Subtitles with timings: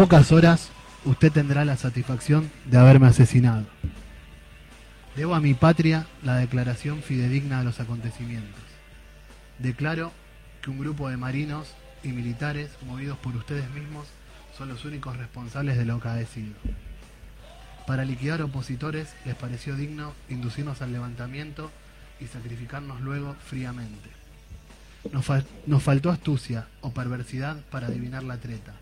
[0.00, 0.70] Pocas horas
[1.04, 3.66] usted tendrá la satisfacción de haberme asesinado.
[5.14, 8.62] Debo a mi patria la declaración fidedigna de los acontecimientos.
[9.58, 10.10] Declaro
[10.62, 14.06] que un grupo de marinos y militares, movidos por ustedes mismos,
[14.56, 16.54] son los únicos responsables de lo acaecido.
[17.86, 21.70] Para liquidar opositores les pareció digno inducirnos al levantamiento
[22.20, 24.08] y sacrificarnos luego fríamente.
[25.66, 28.72] Nos faltó astucia o perversidad para adivinar la treta.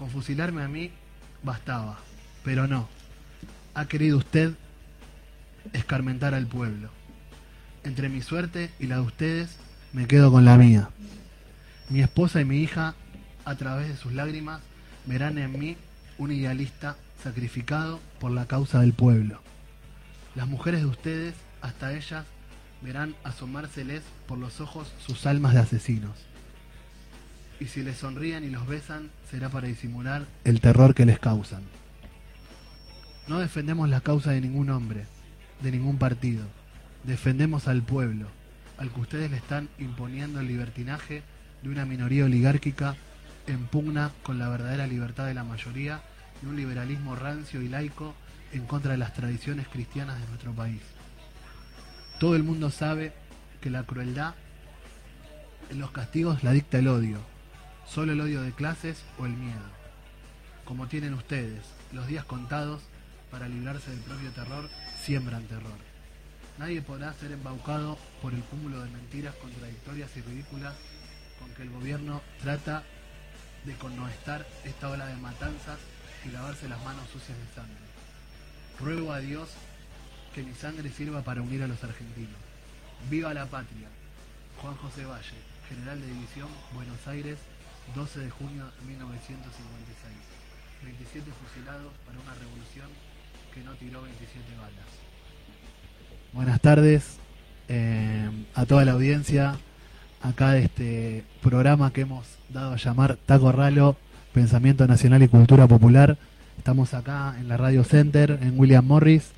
[0.00, 0.90] Con fusilarme a mí
[1.42, 1.98] bastaba,
[2.42, 2.88] pero no.
[3.74, 4.54] Ha querido usted
[5.74, 6.88] escarmentar al pueblo.
[7.84, 9.58] Entre mi suerte y la de ustedes
[9.92, 10.88] me quedo con la mía.
[11.90, 12.94] Mi esposa y mi hija,
[13.44, 14.62] a través de sus lágrimas,
[15.04, 15.76] verán en mí
[16.16, 19.42] un idealista sacrificado por la causa del pueblo.
[20.34, 22.24] Las mujeres de ustedes, hasta ellas,
[22.80, 26.29] verán asomárseles por los ojos sus almas de asesinos.
[27.60, 31.62] Y si les sonríen y los besan, será para disimular el terror que les causan.
[33.28, 35.04] No defendemos la causa de ningún hombre,
[35.60, 36.42] de ningún partido.
[37.04, 38.28] Defendemos al pueblo,
[38.78, 41.22] al que ustedes le están imponiendo el libertinaje
[41.62, 42.96] de una minoría oligárquica
[43.46, 46.00] en pugna con la verdadera libertad de la mayoría
[46.42, 48.14] y un liberalismo rancio y laico
[48.52, 50.80] en contra de las tradiciones cristianas de nuestro país.
[52.18, 53.12] Todo el mundo sabe
[53.60, 54.34] que la crueldad
[55.70, 57.18] en los castigos la dicta el odio,
[57.92, 59.58] solo el odio de clases o el miedo.
[60.64, 62.82] Como tienen ustedes, los días contados
[63.30, 64.68] para librarse del propio terror,
[65.02, 65.78] siembran terror.
[66.58, 70.74] Nadie podrá ser embaucado por el cúmulo de mentiras contradictorias y ridículas
[71.38, 72.84] con que el gobierno trata
[73.64, 75.78] de connoestar esta ola de matanzas
[76.24, 77.90] y lavarse las manos sucias de sangre.
[78.78, 79.48] Ruego a Dios
[80.34, 82.38] que mi sangre sirva para unir a los argentinos.
[83.08, 83.88] ¡Viva la patria!
[84.60, 87.38] Juan José Valle, General de División, Buenos Aires,
[87.94, 90.30] 12 de junio de 1956.
[90.84, 92.88] 27 fusilados para una revolución
[93.54, 94.86] que no tiró 27 balas.
[96.32, 97.18] Buenas tardes
[97.68, 99.56] eh, a toda la audiencia
[100.22, 103.96] acá de este programa que hemos dado a llamar Taco Ralo,
[104.32, 106.16] Pensamiento Nacional y Cultura Popular.
[106.58, 109.32] Estamos acá en la Radio Center, en William Morris.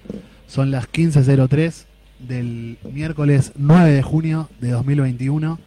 [0.47, 1.87] Son las 15.03
[2.19, 5.59] del miércoles 9 de junio de 2021.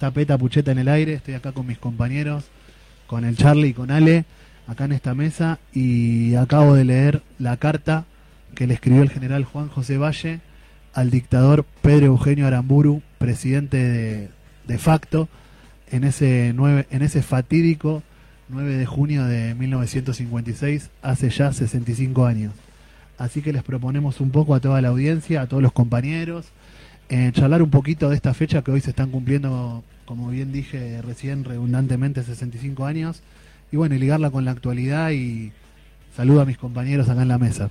[0.00, 1.12] Está Peta Pucheta en el aire.
[1.12, 2.44] Estoy acá con mis compañeros,
[3.06, 4.24] con el Charlie y con Ale,
[4.66, 5.58] acá en esta mesa.
[5.74, 8.06] Y acabo de leer la carta
[8.54, 10.40] que le escribió el general Juan José Valle
[10.94, 14.30] al dictador Pedro Eugenio Aramburu, presidente de,
[14.66, 15.28] de facto,
[15.90, 18.02] en ese, nueve, en ese fatídico
[18.48, 22.54] 9 de junio de 1956, hace ya 65 años.
[23.18, 26.46] Así que les proponemos un poco a toda la audiencia, a todos los compañeros,
[27.10, 31.02] eh, charlar un poquito de esta fecha que hoy se están cumpliendo, como bien dije
[31.02, 33.22] recién, redundantemente 65 años,
[33.72, 35.52] y bueno, y ligarla con la actualidad y
[36.16, 37.68] saludo a mis compañeros acá en la mesa.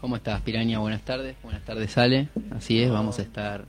[0.00, 0.80] ¿Cómo estás, Piraña?
[0.80, 1.36] Buenas tardes.
[1.42, 2.28] Buenas tardes, Ale.
[2.50, 3.64] Así es, vamos a estar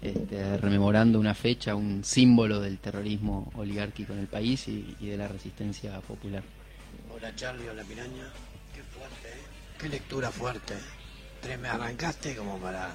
[0.00, 5.16] este, rememorando una fecha, un símbolo del terrorismo oligárquico en el país y, y de
[5.16, 6.44] la resistencia popular.
[7.12, 8.24] Hola, Charlie, hola, Piraña.
[8.72, 9.42] Qué fuerte, ¿eh?
[9.80, 10.74] Qué lectura fuerte.
[11.42, 12.94] Tres me arrancaste como para.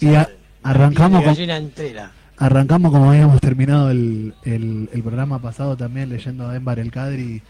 [0.00, 0.28] Y a-
[0.62, 2.12] arrancamos con, entera.
[2.36, 7.42] arrancamos como habíamos terminado el, el- el programa pasado también leyendo a Embar el Cadri,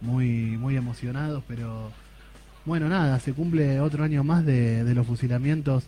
[0.00, 1.90] muy, muy emocionados, pero
[2.64, 5.84] bueno, nada, se cumple otro año más de, de los fusilamientos.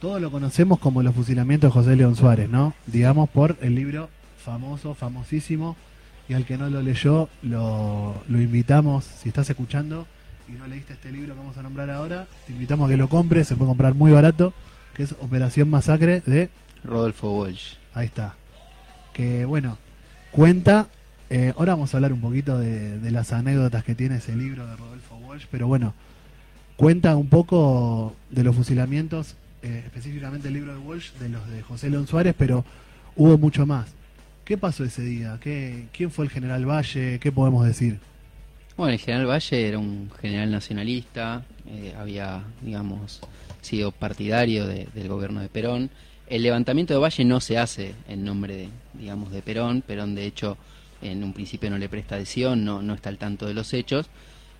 [0.00, 2.72] Todos lo conocemos como los fusilamientos de José León Suárez, ¿no?
[2.86, 4.08] Digamos por el libro
[4.44, 5.76] famoso, famosísimo,
[6.28, 10.06] y al que no lo leyó, lo, lo invitamos, si estás escuchando
[10.48, 13.08] y no leíste este libro que vamos a nombrar ahora, te invitamos a que lo
[13.08, 14.52] compres, se puede comprar muy barato,
[14.98, 16.50] que es Operación Masacre de
[16.84, 17.76] Rodolfo Walsh.
[17.94, 18.34] Ahí está.
[19.14, 19.78] Que bueno,
[20.32, 20.88] cuenta.
[21.30, 24.66] eh, ahora vamos a hablar un poquito de, de las anécdotas que tiene ese libro
[24.66, 25.94] de Rodolfo Walsh, pero bueno,
[26.76, 31.62] cuenta un poco de los fusilamientos, eh, específicamente el libro de Walsh, de los de
[31.62, 32.64] José León Suárez, pero
[33.14, 33.86] hubo mucho más.
[34.44, 35.38] ¿Qué pasó ese día?
[35.40, 37.20] ¿Qué, ¿Quién fue el general Valle?
[37.20, 38.00] ¿Qué podemos decir?
[38.76, 43.20] Bueno, el general Valle era un general nacionalista, eh, había, digamos,
[43.68, 45.90] sido partidario de- del gobierno de Perón.
[46.26, 49.82] El levantamiento de Valle no se hace en nombre, de, digamos, de Perón.
[49.82, 50.56] Perón, de hecho,
[51.00, 54.06] en un principio no le presta adhesión, no, no está al tanto de los hechos,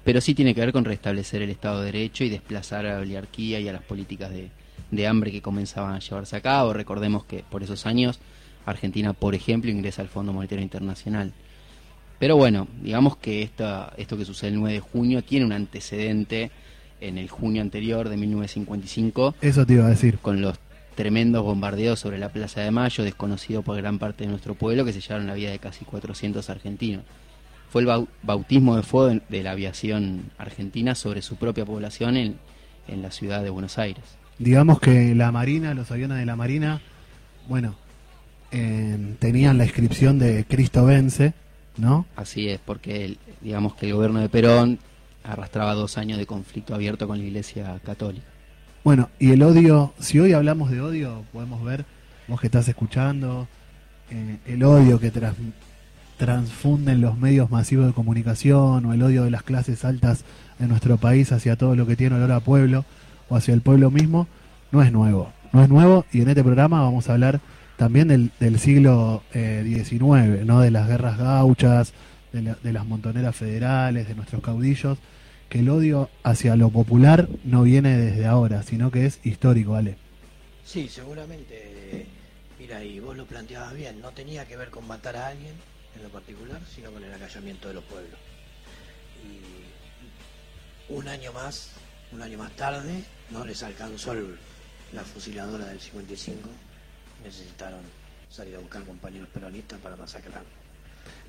[0.04, 3.00] pero sí tiene que ver con restablecer el Estado de Derecho y desplazar a la
[3.00, 4.48] oligarquía y a las políticas de,
[4.90, 6.72] de hambre que comenzaban a llevarse a cabo.
[6.72, 8.18] Recordemos que por esos años
[8.64, 11.32] Argentina, por ejemplo, ingresa al Fondo Monetario Internacional.
[12.18, 16.50] Pero bueno, digamos que esta, esto que sucede el 9 de junio tiene un antecedente
[17.00, 20.18] en el junio anterior de 1955 Eso te iba a decir.
[20.18, 20.58] con los
[20.94, 24.92] tremendos bombardeos sobre la Plaza de Mayo, desconocido por gran parte de nuestro pueblo, que
[24.92, 27.04] se llevaron la vida de casi 400 argentinos.
[27.70, 32.36] fue el bautismo de fuego de la aviación argentina sobre su propia población en,
[32.88, 34.02] en la ciudad de Buenos Aires.
[34.38, 36.80] Digamos que la Marina, los aviones de la Marina,
[37.48, 37.76] bueno,
[39.18, 41.34] tenían la inscripción de Cristo vence,
[41.76, 42.06] ¿no?
[42.16, 44.78] Así es, porque digamos que el gobierno de Perón
[45.24, 48.26] arrastraba dos años de conflicto abierto con la Iglesia Católica.
[48.84, 51.84] Bueno, y el odio, si hoy hablamos de odio, podemos ver,
[52.26, 53.48] vos que estás escuchando,
[54.10, 55.12] eh, el odio que
[56.16, 60.24] transfunden los medios masivos de comunicación o el odio de las clases altas
[60.58, 62.84] de nuestro país hacia todo lo que tiene olor a pueblo
[63.28, 64.26] o hacia el pueblo mismo,
[64.72, 65.32] no es nuevo.
[65.52, 67.40] No es nuevo y en este programa vamos a hablar
[67.76, 70.60] también del, del siglo XIX, eh, ¿no?
[70.60, 71.92] de las guerras gauchas,
[72.32, 74.98] de, de, las montoneras federales, de nuestros caudillos,
[75.48, 79.96] que el odio hacia lo popular no viene desde ahora, sino que es histórico, ¿vale?
[80.64, 82.06] Sí, seguramente,
[82.58, 85.54] mira, y vos lo planteabas bien, no tenía que ver con matar a alguien
[85.96, 88.18] en lo particular, sino con el acallamiento de los pueblos.
[89.24, 91.72] Y un año más,
[92.12, 94.14] un año más tarde, no les alcanzó
[94.92, 96.48] la fusiladora del 55
[97.24, 97.80] necesitaron
[98.30, 100.42] salir a buscar compañeros peronistas para masacrar.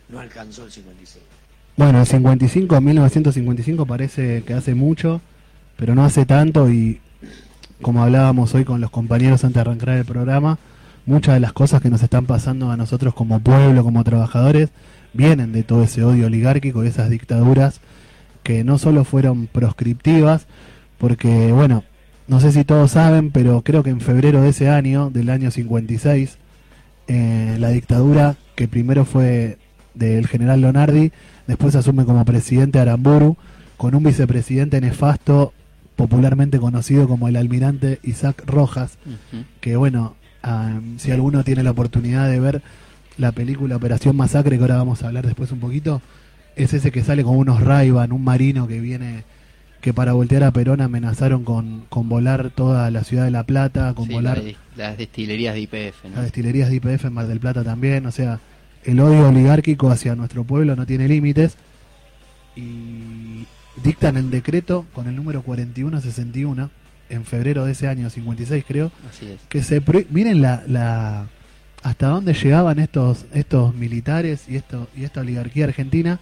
[0.10, 1.26] No alcanzó el 55.
[1.78, 5.22] Bueno, el 55, 1955 parece que hace mucho,
[5.78, 7.00] pero no hace tanto y
[7.82, 10.60] como hablábamos hoy con los compañeros antes de arrancar el programa,
[11.06, 14.70] muchas de las cosas que nos están pasando a nosotros como pueblo, como trabajadores,
[15.14, 17.80] vienen de todo ese odio oligárquico y esas dictaduras
[18.44, 20.48] que no solo fueron proscriptivas,
[20.98, 21.84] porque bueno,
[22.28, 25.50] no sé si todos saben, pero creo que en febrero de ese año, del año
[25.50, 26.38] 56,
[27.08, 29.58] eh, la dictadura, que primero fue
[30.00, 31.12] del general Leonardi,
[31.46, 33.38] después asume como presidente Aramburu,
[33.78, 35.54] con un vicepresidente nefasto,
[35.96, 38.98] popularmente conocido como el almirante Isaac Rojas,
[39.60, 40.16] que bueno,
[40.98, 42.62] si alguno tiene la oportunidad de ver
[43.18, 46.02] la película Operación Masacre, que ahora vamos a hablar después un poquito,
[46.56, 49.24] es ese que sale con unos Raivan, un marino que viene
[49.82, 53.94] que para voltear a Perón amenazaron con, con volar toda la ciudad de La Plata,
[53.94, 54.42] con volar...
[54.76, 58.40] las destilerías de IPF, Las destilerías de IPF en Mar del Plata también, o sea,
[58.84, 61.56] el odio oligárquico hacia nuestro pueblo no tiene límites
[62.56, 63.46] y
[63.84, 66.70] dictan el decreto con el número 4161
[67.10, 68.92] en febrero de ese año 56 creo
[69.48, 71.28] que se miren la, la
[71.84, 76.20] hasta dónde llegaban estos estos militares y esto y esta oligarquía argentina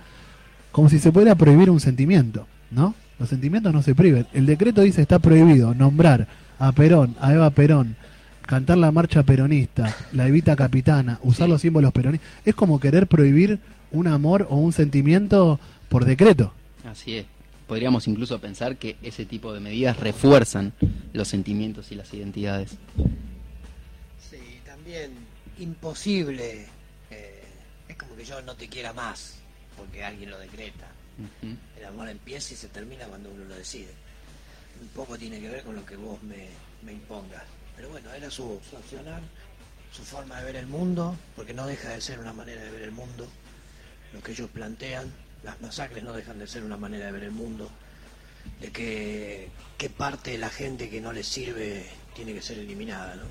[0.71, 4.27] como si se pudiera prohibir un sentimiento no los sentimientos no se priven.
[4.33, 6.27] El decreto dice está prohibido nombrar
[6.59, 7.95] a Perón, a Eva Perón,
[8.47, 12.27] cantar la marcha peronista, la Evita Capitana, usar los símbolos peronistas.
[12.45, 13.59] Es como querer prohibir
[13.91, 16.53] un amor o un sentimiento por decreto.
[16.83, 17.25] Así es.
[17.67, 20.73] Podríamos incluso pensar que ese tipo de medidas refuerzan
[21.11, 22.77] los sentimientos y las identidades.
[24.29, 25.11] Sí, también
[25.59, 26.65] imposible.
[27.11, 27.43] Eh,
[27.89, 29.35] es como que yo no te quiera más
[29.75, 30.87] porque alguien lo decreta.
[31.77, 33.91] El amor empieza y se termina cuando uno lo decide.
[34.81, 36.47] Un poco tiene que ver con lo que vos me,
[36.83, 37.43] me impongas.
[37.77, 39.21] Pero bueno, era su, su accionar,
[39.93, 42.81] su forma de ver el mundo, porque no deja de ser una manera de ver
[42.81, 43.27] el mundo.
[44.13, 45.05] Lo que ellos plantean,
[45.43, 47.69] las masacres no dejan de ser una manera de ver el mundo.
[48.59, 53.15] De que, qué parte de la gente que no les sirve tiene que ser eliminada,
[53.15, 53.23] ¿no?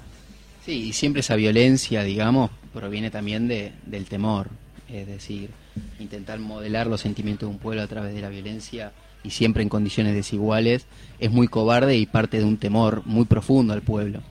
[0.64, 4.48] Sí, y siempre esa violencia, digamos, proviene también de, del temor.
[4.88, 5.50] Es decir,
[5.98, 8.92] intentar modelar los sentimientos de un pueblo a través de la violencia
[9.24, 10.86] y siempre en condiciones desiguales
[11.18, 14.22] es muy cobarde y parte de un temor muy profundo al pueblo.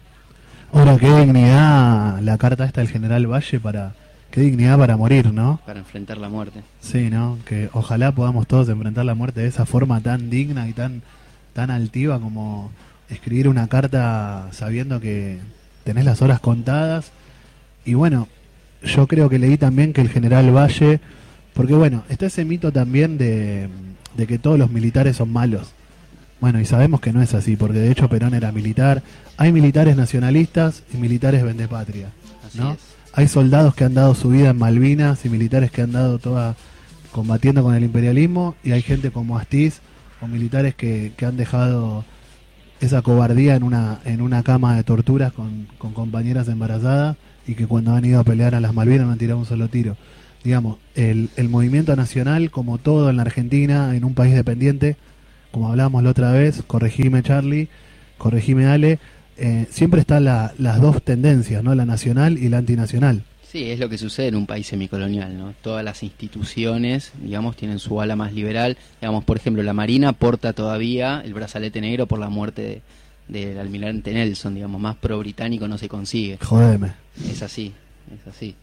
[0.75, 3.93] Ahora, qué dignidad la carta esta del general Valle para...
[4.29, 5.61] Qué dignidad para morir, ¿no?
[5.65, 6.61] Para enfrentar la muerte.
[6.81, 7.39] Sí, ¿no?
[7.45, 11.01] Que ojalá podamos todos enfrentar la muerte de esa forma tan digna y tan,
[11.53, 12.71] tan altiva como
[13.09, 15.39] escribir una carta sabiendo que
[15.85, 17.11] tenés las horas contadas.
[17.85, 18.27] Y bueno,
[18.83, 20.99] yo creo que leí también que el general Valle
[21.55, 23.69] porque bueno, está ese mito también de,
[24.27, 25.73] que todos los militares son malos.
[26.39, 29.01] Bueno, y sabemos que no es así, porque de hecho Perón era militar.
[29.37, 32.09] Hay militares nacionalistas y militares vendepatria,
[32.53, 32.77] ¿no?
[33.13, 36.55] Hay soldados que han dado su vida en Malvinas y militares que han dado toda
[37.11, 39.79] combatiendo con el imperialismo y hay gente como Astiz
[40.21, 42.03] o militares que, que han dejado
[42.81, 47.15] esa cobardía en una, en una cama de torturas con, con compañeras embarazadas
[47.47, 49.69] y que cuando han ido a pelear a las Malvinas no han tirado un solo
[49.69, 49.95] tiro
[50.45, 54.95] digamos, el, el movimiento nacional, como todo en la Argentina, en un país dependiente,
[55.55, 57.69] como hablábamos la otra vez, corregime Charlie,
[58.17, 58.99] corregime Ale,
[59.37, 61.73] eh, siempre están las dos tendencias, ¿no?
[61.75, 63.23] La nacional y la antinacional.
[63.41, 65.53] Sí, es lo que sucede en un país semicolonial, ¿no?
[65.61, 68.75] Todas las instituciones, digamos, tienen su ala más liberal.
[68.99, 72.81] Digamos, por ejemplo, la Marina porta todavía el brazalete negro por la muerte
[73.29, 76.37] del almirante Nelson, digamos, más pro-británico no se consigue.
[76.41, 76.95] Jódeme.
[77.29, 77.71] Es así,
[78.13, 78.55] es así.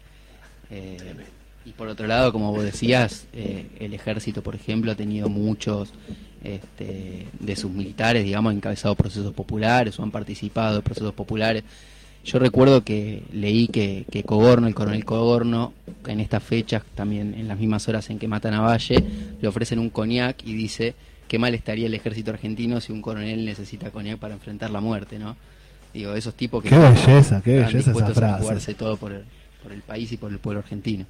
[0.69, 0.97] Eh,
[1.65, 5.93] Y por otro lado, como vos decías, eh, el ejército, por ejemplo, ha tenido muchos
[6.43, 11.63] este, de sus militares, digamos, encabezado procesos populares o han participado de procesos populares.
[12.25, 15.73] Yo recuerdo que leí que, que Cogorno, el coronel Cogorno,
[16.07, 19.03] en estas fechas, también en las mismas horas en que matan a Valle,
[19.41, 20.95] le ofrecen un coñac y dice
[21.27, 25.19] qué mal estaría el ejército argentino si un coronel necesita coñac para enfrentar la muerte,
[25.19, 25.35] ¿no?
[25.93, 26.69] Digo, esos tipos que...
[26.69, 28.25] Qué belleza, qué belleza esa frase.
[28.25, 29.23] A jugarse todo por el,
[29.61, 31.05] por el país y por el pueblo argentino.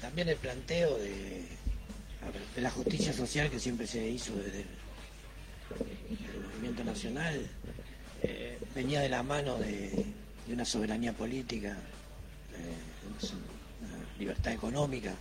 [0.00, 1.44] También el planteo de,
[2.54, 4.66] de la justicia social que siempre se hizo desde el,
[6.50, 7.46] movimiento nacional
[8.22, 10.04] eh, venía de la mano de,
[10.50, 15.14] una soberanía política, de una libertad económica,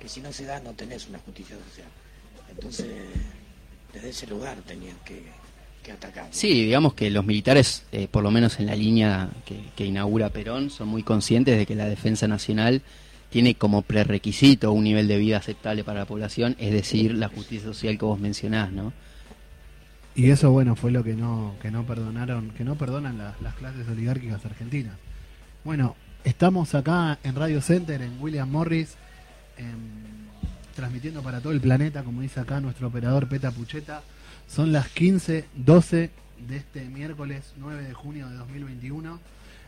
[0.00, 1.88] que si no se da no tenés una justicia social.
[2.50, 2.86] Entonces,
[3.92, 5.22] desde ese lugar tenían que,
[5.92, 6.28] atacar.
[6.30, 9.28] Sí, digamos que los militares, eh, por lo menos en la línea
[9.76, 12.82] que, inaugura Perón, son muy conscientes de que la defensa nacional
[13.32, 17.64] tiene como prerequisito un nivel de vida aceptable para la población, es decir, la justicia
[17.64, 18.92] social que vos mencionás, ¿no?
[20.14, 23.88] Y eso, bueno, fue lo que no, que no perdonaron, que no perdonan las clases
[23.88, 24.92] oligárquicas argentinas.
[25.64, 28.96] Bueno, estamos acá en Radio Center, en William Morris,
[30.76, 34.02] transmitiendo para todo el planeta, como dice acá nuestro operador Peta Pucheta.
[34.46, 36.10] Son las 15.12
[36.46, 39.18] de este miércoles 9 de junio de 2021.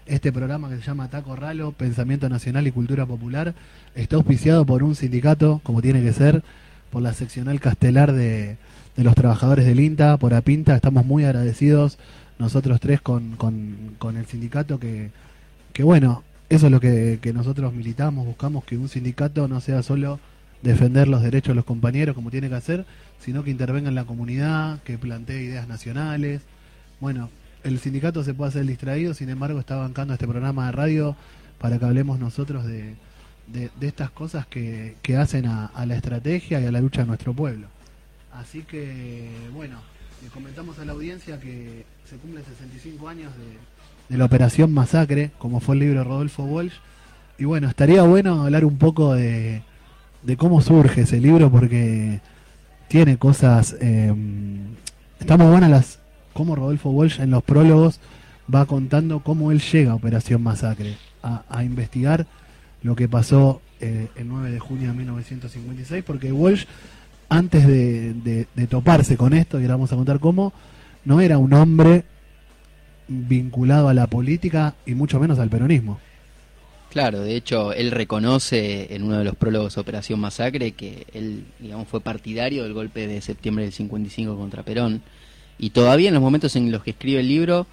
[0.07, 3.55] Este programa que se llama Taco Ralo, Pensamiento Nacional y Cultura Popular,
[3.95, 6.43] está auspiciado por un sindicato, como tiene que ser,
[6.91, 8.59] por la seccional castelar de,
[8.97, 10.77] los trabajadores del INTA, por APINTA.
[10.77, 11.99] Estamos muy agradecidos
[12.39, 15.11] nosotros tres con, con, el sindicato que,
[15.73, 19.83] que, bueno, eso es lo que, que nosotros militamos, buscamos que un sindicato no sea
[19.83, 20.21] solo
[20.61, 22.85] defender los derechos de los compañeros como tiene que hacer,
[23.21, 26.43] sino que intervenga en la comunidad, que plantee ideas nacionales.
[27.01, 27.31] Bueno,
[27.64, 31.16] el sindicato se puede hacer distraído, sin embargo está bancando este programa de radio
[31.59, 32.94] para que hablemos nosotros de,
[33.47, 37.33] de, estas cosas que, que hacen a, la estrategia y a la lucha de nuestro
[37.33, 37.68] pueblo.
[38.33, 39.78] Así que, bueno,
[40.23, 43.33] le comentamos a la audiencia que se cumplen 65 años
[44.09, 46.75] de, la Operación Masacre, como fue el libro de Rodolfo Walsh.
[47.38, 49.62] Y bueno, estaría bueno hablar un poco de,
[50.23, 52.21] de cómo surge ese libro porque
[52.88, 53.76] tiene cosas...
[53.80, 54.14] Eh,
[55.18, 56.04] está muy buenas las...
[56.35, 58.00] Cómo Rodolfo Walsh en los prólogos
[58.53, 62.26] va contando cómo él llega a Operación Masacre, a, investigar
[62.83, 66.64] lo que pasó eh, el 9 de junio de 1956, porque Walsh,
[67.31, 70.53] antes de, de, toparse con esto, y ahora vamos a contar cómo,
[71.07, 72.05] no era un hombre
[73.09, 75.99] vinculado a la política y mucho menos al peronismo.
[76.91, 81.45] Claro, de hecho, él reconoce en uno de los prólogos de Operación Masacre que él,
[81.59, 85.03] digamos, fue partidario del golpe de septiembre del 55 contra Perón.
[85.59, 87.67] Y todavía en los momentos en los que escribe el libro,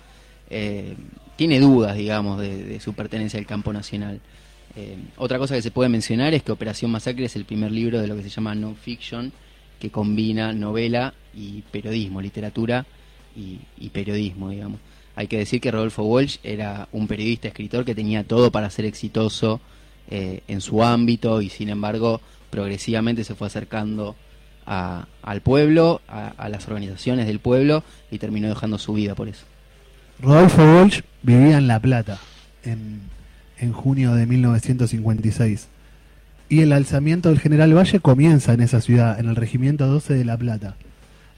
[0.49, 0.95] eh,
[1.35, 4.19] tiene dudas, digamos, de, su pertenencia al campo nacional.
[4.75, 7.99] Eh, otra cosa que se puede mencionar es que Operación Masacre es el primer libro
[7.99, 9.31] de lo que se llama non-fiction,
[9.79, 12.85] que combina novela y periodismo, literatura
[13.35, 14.79] y periodismo, digamos.
[15.15, 18.85] Hay que decir que Rodolfo Walsh era un periodista, escritor que tenía todo para ser
[18.85, 19.59] exitoso
[20.09, 24.15] eh, en su ámbito y sin embargo progresivamente se fue acercando
[24.71, 29.45] al pueblo, a, las organizaciones del pueblo y terminó dejando su vida por eso.
[30.21, 32.19] Rodolfo Walsh vivía en La Plata
[32.63, 33.01] en,
[33.59, 35.67] en junio de 1956
[36.47, 40.25] y el alzamiento del general Valle comienza en esa ciudad, en el regimiento 12 de
[40.25, 40.75] La Plata.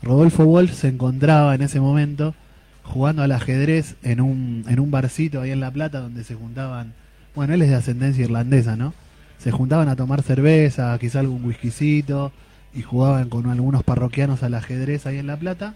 [0.01, 2.35] Rodolfo Walsh se encontraba en ese momento
[2.83, 6.93] jugando al ajedrez en un, en un barcito ahí en La Plata donde se juntaban,
[7.33, 8.93] bueno, él es de ascendencia irlandesa, ¿no?
[9.37, 12.31] Se juntaban a tomar cerveza, quizá algún whiskycito,
[12.75, 15.75] y jugaban con algunos parroquianos al ajedrez ahí en La Plata.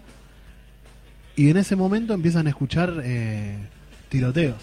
[1.36, 3.56] Y en ese momento empiezan a escuchar eh,
[4.08, 4.56] tiroteos.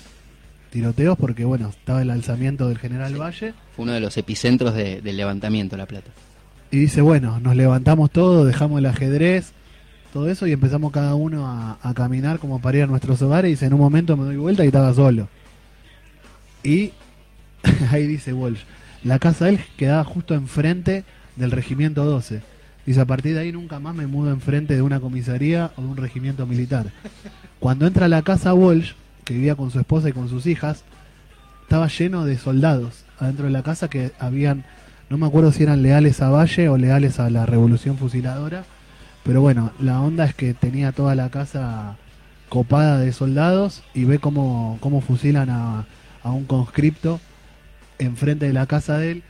[0.71, 3.53] Tiroteos porque, bueno, estaba el alzamiento del general Valle.
[3.75, 6.11] Fue uno de los epicentros del levantamiento La Plata.
[6.71, 9.53] Y dice, bueno, nos levantamos todos, dejamos el ajedrez,
[10.11, 13.51] todo eso y empezamos cada uno a, caminar como para ir a nuestros hogares y
[13.51, 15.27] dice, en un momento me doy vuelta y estaba solo.
[16.63, 16.91] Y
[17.91, 18.61] ahí dice Walsh,
[19.03, 21.03] la casa de él quedaba justo enfrente
[21.35, 22.41] del regimiento 12.
[22.85, 25.87] Dice, a partir de ahí nunca más me mudo enfrente de una comisaría o de
[25.87, 26.91] un regimiento militar.
[27.59, 30.83] Cuando entra a la casa Walsh, que vivía con su esposa y con sus hijas,
[31.63, 34.65] estaba lleno de soldados adentro de la casa que habían,
[35.09, 38.65] no me acuerdo si eran leales a Valle o leales a la revolución fusiladora,
[39.23, 41.97] pero bueno, la onda es que tenía toda la casa
[42.49, 45.85] copada de soldados y ve cómo, cómo fusilan a,
[46.23, 47.19] un conscripto
[47.99, 49.23] enfrente de la casa de él,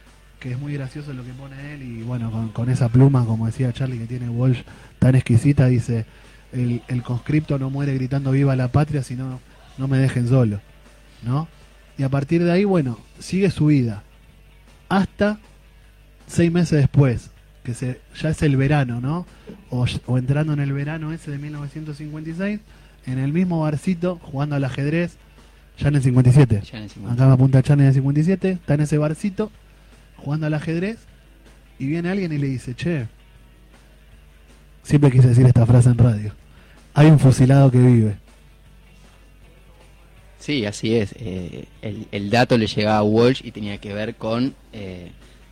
[0.45, 3.73] que es muy gracioso lo que pone él y bueno, con, esa pluma, como decía
[3.73, 4.61] Charlie, que tiene Walsh
[4.99, 6.05] tan exquisita, dice,
[6.53, 9.39] el, el conscripto no muere gritando viva la patria, sino
[9.79, 10.61] no me dejen solo,
[11.23, 11.47] ¿no?
[11.97, 14.03] Y a partir de ahí, bueno, sigue su vida.
[14.87, 15.39] hasta
[16.27, 17.31] seis meses después,
[17.63, 19.25] que se, ya es el verano, ¿no?
[19.71, 22.59] O, o entrando en el verano ese de 1956,
[23.07, 25.17] en el mismo barcito, jugando al ajedrez,
[25.79, 26.61] ya en el 57.
[26.71, 27.13] Ya en el 57.
[27.15, 29.51] Acá me apunta Chan en el 57, está en ese barcito,
[30.25, 30.97] jugando al ajedrez,
[31.77, 33.05] y viene alguien y le dice, che,
[34.81, 36.33] siempre quise decir esta frase en radio,
[36.95, 38.15] hay un fusilado que vive.
[40.39, 41.13] Sí, así es.
[41.19, 41.65] Eh,
[42.11, 45.11] el, dato le llegaba a Walsh y tenía que ver con eh,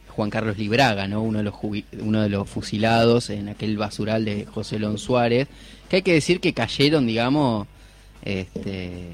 [0.09, 1.21] Juan Carlos Libraga, ¿no?
[1.21, 1.55] uno, de los
[1.99, 5.47] uno de los fusilados en aquel basural de José Lón Suárez,
[5.87, 7.67] que hay que decir que cayeron, digamos,
[8.23, 9.09] este,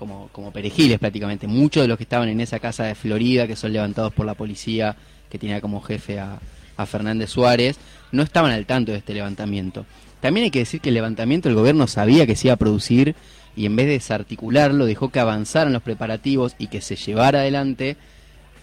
[0.00, 1.46] como, como perejiles prácticamente.
[1.46, 4.34] Muchos de los que estaban en esa casa de Florida, que son levantados por la
[4.34, 4.96] policía,
[5.28, 6.40] que tenía como jefe a,
[6.86, 7.76] Fernández Suárez,
[8.10, 9.84] no estaban al tanto de este levantamiento.
[10.22, 13.14] También hay que decir que el levantamiento el gobierno sabía que se iba a producir
[13.54, 17.98] y en vez de desarticularlo dejó que avanzaran los preparativos y que se llevara adelante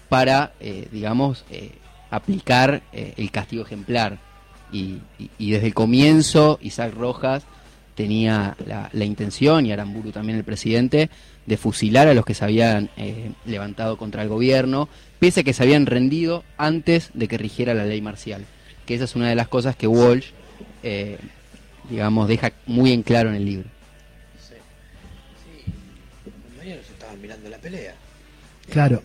[0.10, 1.74] para, eh, digamos, eh,
[2.10, 4.18] aplicar eh, el castigo ejemplar.
[4.72, 7.44] Y, y- y desde el comienzo Isaac Rojas
[7.94, 8.56] tenía
[8.94, 11.10] la intención, y Aramburu también el presidente,
[11.48, 15.54] de fusilar a los que se habían eh, levantado contra el gobierno, pese a que
[15.54, 18.46] se habían rendido antes de que rigiera la ley marcial.
[18.86, 20.28] Que esa es una de las cosas que Walsh,
[20.84, 21.18] eh,
[21.90, 23.70] digamos, deja muy en claro en el libro.
[24.48, 24.56] Sí.
[26.62, 27.96] Sí, los estaban mirando la pelea.
[28.70, 29.02] Claro.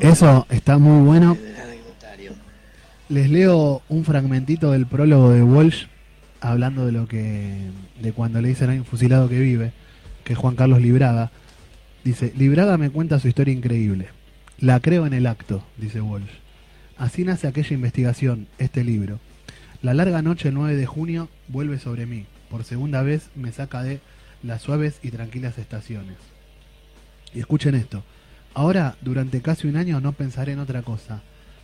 [0.00, 1.36] Eso está muy bueno.
[3.10, 5.86] Les leo un fragmentito del prólogo de Walsh
[6.40, 7.54] hablando de lo que
[8.00, 9.72] de cuando le dicen hay un fusilado que vive,
[10.24, 11.30] que es Juan Carlos Libraga.
[12.04, 14.08] Dice, Libraga me cuenta su historia increíble.
[14.58, 16.30] La creo en el acto, dice Walsh.
[16.96, 19.18] Así nace aquella investigación, este libro.
[19.82, 22.26] La larga noche del 9 de junio vuelve sobre mí.
[22.50, 24.00] Por segunda vez me saca de
[24.42, 26.16] las suaves y tranquilas estaciones.
[27.34, 28.02] Y escuchen esto.
[28.54, 31.22] Ahora, durante casi un año, no pensaré en otra cosa.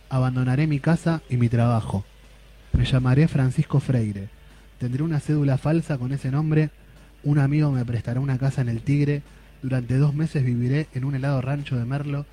[0.09, 2.05] Abandonaré mi casa y mi trabajo.
[2.73, 4.29] Me llamaré Francisco Freire.
[4.79, 6.69] Tendré una cédula falsa con ese nombre.
[7.23, 9.21] Un amigo me prestará una casa en el Tigre.
[9.61, 12.25] Durante dos meses viviré en un helado rancho de Merlo.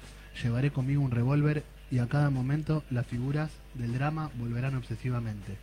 [0.42, 5.56] Llevaré conmigo un revólver y a cada momento las figuras del drama volverán obsesivamente.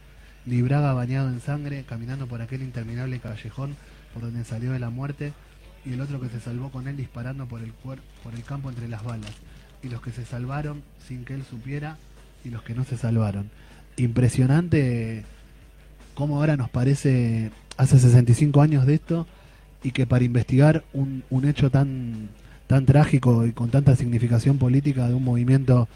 [0.46, 3.76] Libraga bañado en sangre, caminando por aquel interminable callejón
[4.14, 5.34] por donde salió de la muerte,
[5.86, 8.70] y el otro que se salvó con él disparando por el, cuer- por el campo
[8.70, 9.32] entre las balas,
[9.84, 11.98] y los que se salvaron sin que él supiera,
[12.44, 13.50] y los que no se salvaron.
[13.98, 15.24] Impresionante
[16.14, 19.28] cómo ahora nos parece hace 65 años de esto,
[19.84, 22.30] y que para investigar un, un hecho tan,
[22.68, 25.88] tan trágico y con tanta significación política de un movimiento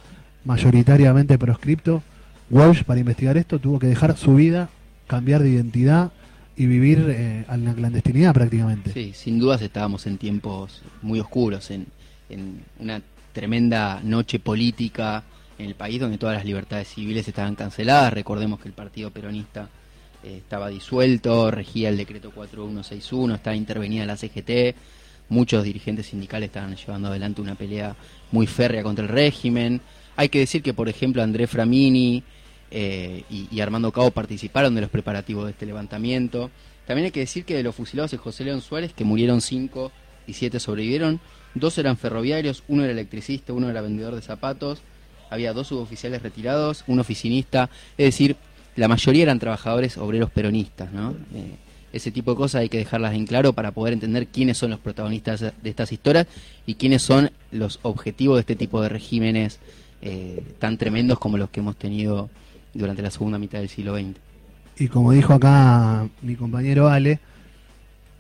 [0.44, 2.04] mayoritariamente proscripto,
[2.50, 4.70] Walsh para investigar esto tuvo que dejar su vida,
[5.08, 6.12] cambiar de identidad
[6.56, 8.92] y vivir eh, en la clandestinidad prácticamente.
[8.94, 11.88] Sí, sin dudas estábamos en tiempos muy oscuros, en,
[12.30, 13.02] en una
[13.34, 15.24] tremenda noche política
[15.58, 18.14] en el país donde todas las libertades civiles estaban canceladas.
[18.14, 19.70] Recordemos que el Partido Peronista
[20.26, 24.76] estaba disuelto, regía el decreto 4161, estaba intervenida la CGT,
[25.30, 27.96] muchos dirigentes sindicales estaban llevando adelante una pelea
[28.32, 29.82] muy férrea contra el régimen.
[30.16, 32.24] Hay que decir que, por ejemplo, André Framini
[32.72, 36.52] eh, y, y Armando Cabo participaron de los preparativos de este levantamiento.
[36.86, 39.92] También hay que decir que de los fusilados de José León Suárez, que murieron cinco
[40.28, 41.20] y siete sobrevivieron,
[41.54, 44.82] dos eran ferroviarios, uno era electricista, uno era vendedor de zapatos,
[45.30, 48.36] había dos suboficiales retirados, un oficinista, es decir,
[48.76, 51.16] la mayoría eran trabajadores obreros peronistas, ¿no?
[51.34, 51.56] Eh,
[51.94, 54.80] ese tipo de cosas hay que dejarlas en claro para poder entender quiénes son los
[54.80, 56.28] protagonistas de estas historias
[56.66, 59.60] y quiénes son los objetivos de este tipo de regímenes
[60.02, 62.30] eh, tan tremendos como los que hemos tenido
[62.74, 64.18] durante la segunda mitad del siglo XX.
[64.78, 67.20] Y como dijo acá mi compañero Ale,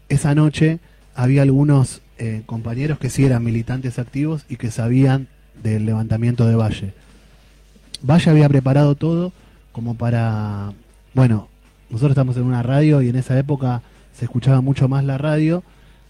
[0.07, 0.79] esa noche
[1.13, 5.27] había algunos eh, compañeros que sí eran militantes activos y que sabían
[5.61, 6.93] del levantamiento de Valle.
[8.01, 9.33] Valle había preparado todo
[9.75, 10.71] como para,
[11.13, 11.49] bueno,
[11.89, 13.81] nosotros estamos en una radio y en esa época
[14.17, 15.63] se escuchaba mucho más la radio.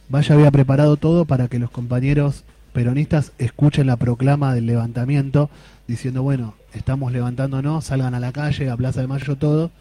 [0.07, 5.49] Valle había preparado todo para que los compañeros peronistas escuchen la proclama del levantamiento
[5.87, 9.71] diciendo, bueno, estamos levantándonos, salgan a la calle, a Plaza de Mayo, todo,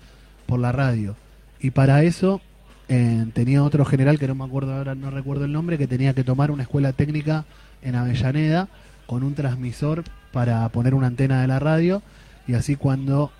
[0.46, 1.14] por la radio.
[1.60, 2.40] Y para eso
[2.88, 6.14] eh, tenía otro general, que no me acuerdo ahora, no recuerdo el nombre, que tenía
[6.14, 7.44] que tomar una escuela técnica
[7.82, 8.66] en Avellaneda
[9.04, 12.00] con un transmisor para poner una antena de la radio
[12.46, 13.30] y así cuando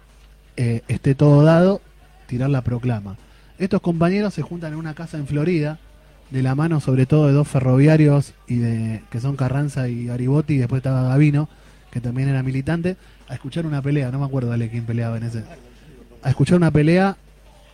[0.57, 1.81] eh, esté todo dado,
[2.27, 3.17] tirar la proclama.
[3.59, 5.79] Estos compañeros se juntan en una casa en Florida,
[6.31, 10.55] de la mano sobre todo de dos ferroviarios y de que son Carranza y Garibotti,
[10.55, 11.49] y después estaba Gavino,
[11.91, 12.97] que también era militante,
[13.29, 15.45] a escuchar una pelea, no me acuerdo dale quién peleaba en ese.
[16.23, 17.17] A escuchar una pelea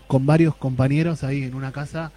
[0.06, 2.12] con varios compañeros ahí en una casa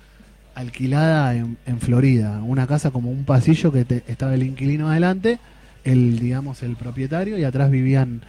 [0.55, 5.39] alquilada en, en Florida, una casa como un pasillo que estaba el inquilino adelante,
[5.83, 8.21] el, digamos, el propietario y atrás vivían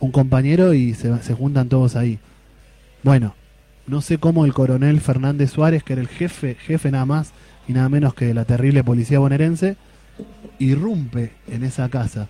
[0.00, 2.18] un compañero y se, se juntan todos ahí.
[3.02, 3.34] Bueno,
[3.86, 7.32] no sé cómo el coronel Fernández Suárez, que era el jefe, jefe nada más
[7.68, 9.76] y nada menos que la terrible policía bonaerense,
[10.58, 12.28] irrumpe en esa casa.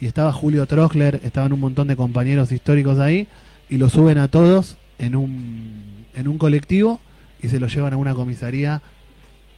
[0.00, 3.28] Y estaba Julio Trochler, estaban un montón de compañeros históricos ahí,
[3.68, 7.00] y lo suben a todos en un, en un colectivo
[7.40, 8.82] y se lo llevan a una comisaría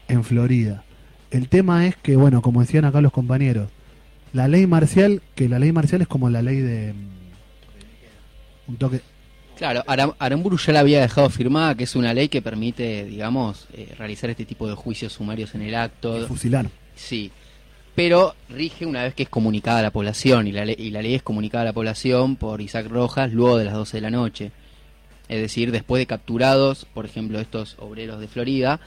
[0.09, 0.85] en Florida.
[1.31, 3.71] El tema es que, bueno, como decían acá los compañeros,
[4.33, 6.95] la ley marcial, que la ley marcial es como la ley de...
[8.69, 9.01] Un toque...
[9.57, 9.85] Claro,
[10.19, 14.31] Aramburu ya la había dejado firmada, que es una ley que permite, digamos, eh, realizar
[14.31, 16.27] este tipo de juicios sumarios en el acto.
[16.27, 16.69] fusilar.
[16.97, 17.31] Sí,
[17.95, 21.03] pero rige una vez que es comunicada a la población, y la, ley, y la
[21.03, 24.11] ley es comunicada a la población por Isaac Rojas luego de las 12 de la
[24.11, 24.53] noche.
[25.29, 28.81] Es decir, después de capturados, por ejemplo, estos obreros de Florida,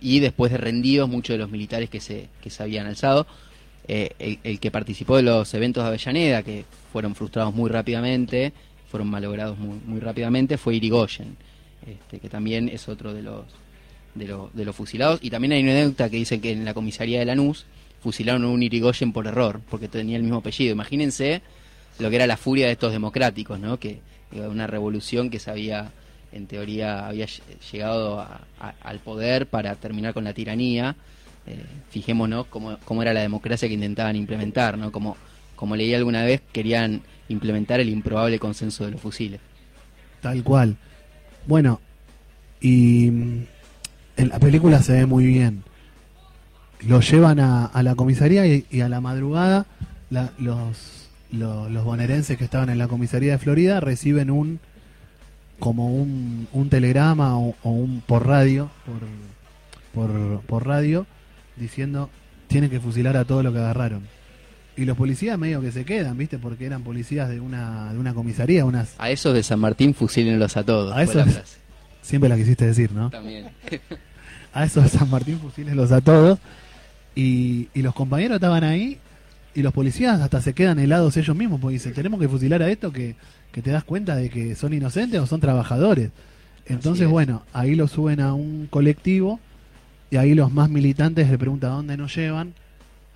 [0.00, 3.26] y después de rendidos muchos de los militares que se, que se habían alzado.
[3.88, 8.52] Eh, el, que participó de los eventos de Avellaneda, que fueron frustrados muy rápidamente,
[8.90, 11.36] fueron malogrados muy, muy rápidamente, fue Irigoyen,
[11.86, 13.44] este, que también es otro de los,
[14.14, 15.20] de, los, de los fusilados.
[15.22, 17.66] Y también hay una anécdota que dice que en la comisaría de Lanús
[18.02, 20.72] fusilaron a un Irigoyen por error, porque tenía el mismo apellido.
[20.72, 21.42] Imagínense
[21.98, 23.78] lo que era la furia de estos democráticos, ¿no?
[23.78, 24.00] que
[24.32, 25.92] una revolución que se había
[26.32, 27.26] en teoría había
[27.72, 28.24] llegado
[28.82, 30.96] al poder para terminar con la tiranía.
[31.46, 34.92] Eh, fijémonos cómo, cómo, era la democracia que intentaban implementar, ¿no?
[34.92, 35.16] Como,
[35.56, 39.40] como leí alguna vez, querían implementar el improbable consenso de los fusiles.
[40.20, 40.76] Tal cual.
[41.46, 41.80] Bueno,
[42.60, 45.64] y en la película se ve muy bien.
[46.86, 49.66] Lo llevan a, la comisaría y, a la madrugada
[50.38, 54.60] los, los bonaerenses que estaban en la comisaría de Florida reciben un
[55.60, 58.70] como un, un telegrama o, un por radio,
[59.94, 61.06] por, por, radio,
[61.56, 62.10] diciendo
[62.48, 64.02] tienen que fusilar a todo lo que agarraron.
[64.80, 66.38] Y los policías medio que se quedan, ¿viste?
[66.38, 68.94] Porque eran policías de una, de una comisaría, unas...
[68.98, 70.96] A esos de San Martín fusílenlos a todos.
[70.96, 71.26] A esos...
[72.02, 73.10] Siempre la quisiste decir, ¿no?
[73.10, 73.50] También.
[74.54, 76.38] a esos de San Martín fusílenlos a todos.
[77.14, 78.98] Y, y los compañeros estaban ahí
[79.54, 82.70] y los policías hasta se quedan helados ellos mismos porque dicen, tenemos que fusilar a
[82.70, 83.16] esto que
[83.52, 86.10] que te das cuenta de que son inocentes o son trabajadores.
[86.66, 89.40] Entonces, bueno, ahí lo suben a un colectivo
[90.10, 92.54] y ahí los más militantes le preguntan dónde nos llevan.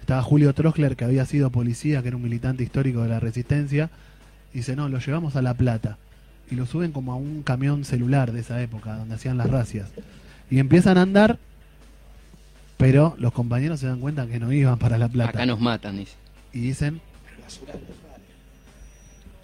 [0.04, 3.88] Estaba Julio Trochler, que había sido policía, que era un militante histórico de la resistencia.
[4.52, 5.96] dice, no, lo llevamos a La Plata.
[6.50, 9.88] Y lo suben como a un camión celular de esa época, donde hacían las racias.
[10.50, 11.38] Y empiezan a andar,
[12.76, 15.30] pero los compañeros se dan cuenta que no iban para La Plata.
[15.30, 16.16] Acá nos matan, dice.
[16.52, 17.00] Y dicen,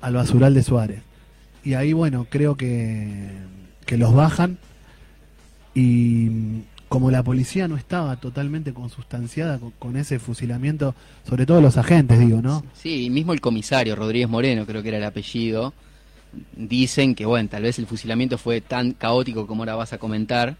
[0.02, 1.02] al basural de Suárez.
[1.64, 3.30] Y ahí, bueno, creo que,
[3.86, 4.58] que los bajan
[5.74, 12.18] y como la policía no estaba totalmente consustanciada con, ese fusilamiento, sobre todo los agentes,
[12.18, 12.64] digo, ¿no?
[12.74, 15.72] Sí, mismo el comisario, Rodríguez Moreno, creo que era el apellido,
[16.56, 20.56] dicen que, bueno, tal vez el fusilamiento fue tan caótico como ahora vas a comentar,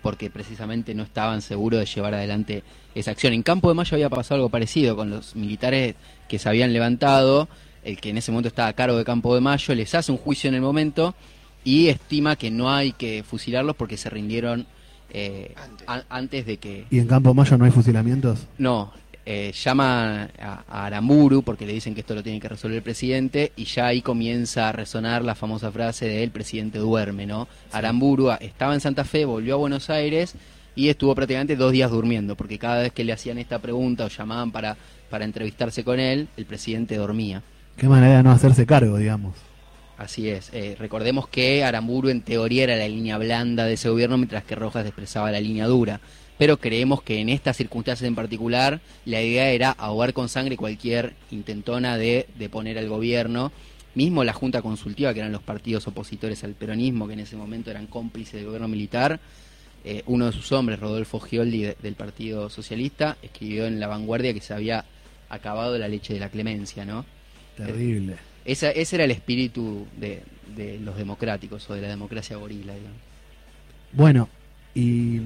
[0.00, 2.62] porque precisamente no estaban seguros de llevar adelante
[2.94, 3.32] esa acción.
[3.32, 5.96] En Campo de Mayo había pasado algo parecido con los militares
[6.28, 7.48] que se habían levantado
[7.82, 10.18] el que en ese momento estaba a cargo de Campo de Mayo, les hace un
[10.18, 11.16] juicio en el momento
[11.64, 14.68] y estima que no hay que fusilarlos porque se rindieron
[15.14, 15.54] eh,
[16.08, 16.46] antes.
[16.46, 16.86] de que...
[16.90, 18.46] ¿Y en Campo Mayo no hay fusilamientos?
[18.58, 18.92] No,
[19.26, 23.52] eh, llama a, Aramburu porque le dicen que esto lo tiene que resolver el presidente
[23.56, 27.48] y ya ahí comienza a resonar la famosa frase de el presidente duerme, ¿no?
[27.72, 30.34] Aramburu estaba en Santa Fe, volvió a Buenos Aires
[30.74, 34.08] y estuvo prácticamente dos días durmiendo porque cada vez que le hacían esta pregunta o
[34.08, 34.76] llamaban para,
[35.08, 37.42] para entrevistarse con él, el presidente dormía.
[37.76, 39.34] Qué manera de no hacerse cargo, digamos.
[40.04, 40.50] Así es.
[40.52, 44.54] Eh, recordemos que Aramburu en teoría era la línea blanda de ese gobierno, mientras que
[44.54, 46.00] Rojas expresaba la línea dura.
[46.36, 51.14] Pero creemos que en estas circunstancias en particular la idea era ahogar con sangre cualquier
[51.30, 53.50] intentona de, de poner al gobierno.
[53.94, 57.70] Mismo la Junta Consultiva, que eran los partidos opositores al peronismo, que en ese momento
[57.70, 59.20] eran cómplices del gobierno militar,
[59.84, 64.40] eh, uno de sus hombres, Rodolfo Gioldi, del Partido Socialista, escribió en La Vanguardia que
[64.40, 64.84] se había
[65.30, 67.06] acabado la leche de la clemencia, ¿no?
[67.56, 68.16] Terrible.
[68.44, 70.22] Ese era el espíritu de,
[70.80, 72.74] los democráticos o de la democracia gorila.
[73.92, 74.28] Bueno,
[74.74, 75.20] y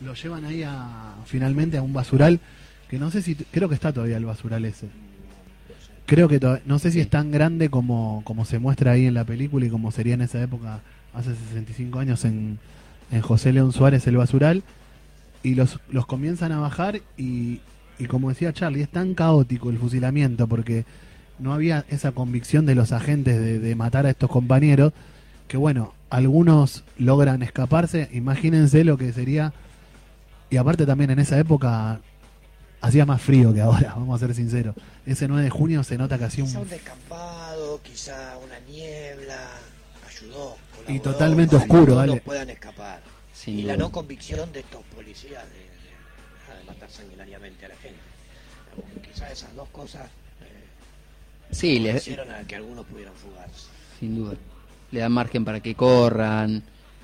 [0.00, 2.40] lo llevan ahí a, finalmente a un basural
[2.88, 4.88] que no sé si, creo que está todavía el basural ese.
[6.06, 9.24] Creo que no sé si es tan grande como, como se muestra ahí en la
[9.24, 10.80] película y como sería en esa época,
[11.14, 12.58] hace 65 años, en,
[13.10, 14.62] en José León Suárez el basural.
[15.42, 17.60] Y los, los comienzan a bajar y,
[17.98, 20.84] y como decía Charlie, es tan caótico el fusilamiento porque
[21.38, 24.92] no había esa convicción de los agentes de, matar a estos compañeros,
[25.48, 29.52] que bueno, algunos logran escaparse, imagínense lo que sería,
[30.50, 32.00] y aparte también en esa época
[32.80, 34.74] hacía más frío que ahora, vamos a ser sinceros.
[35.06, 36.64] Ese 9 de junio se nota que hacía Quizá un...
[36.64, 39.38] un descampado, quizá una niebla,
[40.06, 40.56] ayudó.
[40.88, 42.20] Y totalmente para que oscuro, dale.
[42.20, 43.00] puedan escapar.
[43.32, 47.76] Sin y la no convicción de estos policías de, de de matar sanguinariamente a la
[47.76, 47.98] gente.
[48.76, 50.08] Digamos, Quizá esas dos cosas
[51.54, 53.66] Sí, le, hicieron a que algunos pudieran fugarse.
[54.00, 54.34] sin duda.
[54.90, 56.62] Le dan margen para que corran.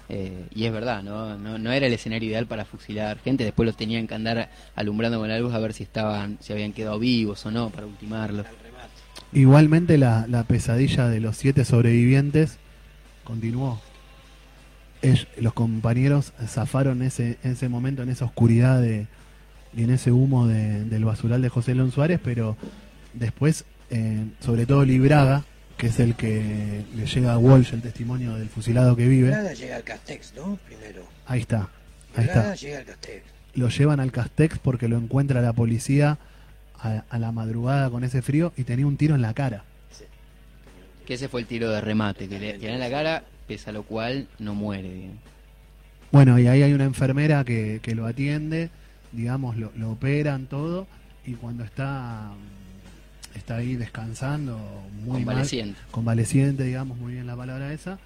[0.08, 1.36] eh, y es verdad, ¿no?
[1.38, 1.58] ¿no?
[1.58, 3.44] No era el escenario ideal para fusilar gente.
[3.44, 6.72] Después los tenían que andar alumbrando con la luz a ver si estaban, si habían
[6.72, 8.46] quedado vivos o no para ultimarlos.
[9.32, 12.58] Igualmente la, la pesadilla de los siete sobrevivientes
[13.24, 13.80] continuó.
[15.02, 19.06] Ell- los compañeros zafaron ese, ese momento, en esa oscuridad de,
[19.76, 22.56] y en ese humo de- del basural de José León Suárez, pero
[23.14, 25.44] después, eh, sobre todo Libraga,
[25.76, 29.76] que es el que le llega a Walsh el testimonio del fusilado que vive, llega
[29.76, 30.58] al Castex, ¿no?
[30.66, 31.02] Primero.
[31.26, 31.68] ahí está,
[32.14, 32.54] ahí Braga está.
[32.54, 33.24] llega al Castex.
[33.54, 36.18] Lo llevan al Castex porque lo encuentra la policía
[36.78, 39.64] a, a la madrugada con ese frío y tenía un tiro en la cara.
[39.90, 40.04] Sí.
[41.06, 43.72] Que ese fue el tiro de remate, que le tiran en la cara, pese a
[43.72, 44.92] lo cual no muere.
[44.92, 45.18] digamos.
[46.12, 48.70] Bueno, y ahí hay una enfermera que, que lo atiende,
[49.12, 50.86] digamos, lo, lo operan todo,
[51.24, 52.30] y cuando está,
[53.34, 54.58] está ahí descansando,
[55.04, 55.80] muy mal, Convaleciente.
[55.90, 57.98] convaleciente, digamos, muy bien la palabra esa,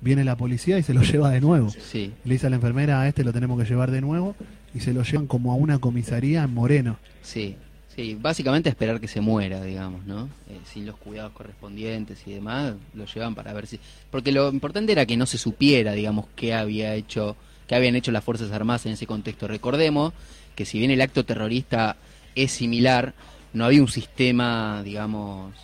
[0.00, 1.70] viene la policía y se lo lleva de nuevo.
[1.70, 4.34] Sí, Le dice a la enfermera, a este lo tenemos que llevar de nuevo,
[4.74, 6.98] y se lo llevan como a una comisaría en Moreno.
[7.22, 7.56] sí.
[7.96, 10.26] Sí, básicamente esperar que se muera, digamos, ¿no?
[10.48, 13.80] Eh, sin los cuidados correspondientes y demás, lo llevan para ver si...
[14.12, 18.12] Porque lo importante era que no se supiera, digamos, qué había hecho, qué habían hecho
[18.12, 19.48] las Fuerzas Armadas en ese contexto.
[19.48, 20.12] Recordemos
[20.54, 21.96] que si bien el acto terrorista
[22.36, 23.12] es similar,
[23.52, 25.54] no había un sistema, digamos,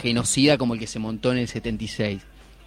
[0.00, 2.22] genocida como el que se montó en el 76.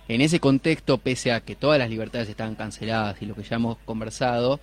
[0.08, 3.56] En ese contexto, pese a que todas las libertades estaban canceladas y lo que ya
[3.56, 4.60] hemos conversado,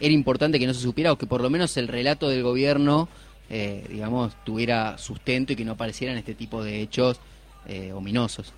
[0.00, 3.08] era importante que no se supiera o que por lo menos el relato del gobierno,
[3.50, 7.20] eh, digamos, tuviera sustento y que no aparecieran este tipo de hechos
[7.66, 8.52] eh, ominosos.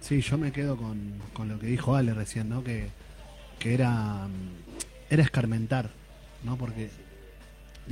[0.00, 2.64] Sí, yo me quedo con, con lo que dijo Ale recién, ¿no?
[2.64, 2.88] Que,
[3.58, 5.90] que era, mm, era escarmentar,
[6.42, 6.56] ¿no?
[6.56, 6.90] Porque,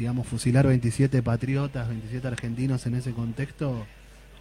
[0.00, 3.86] digamos, fusilar 27 patriotas, 27 argentinos en ese contexto,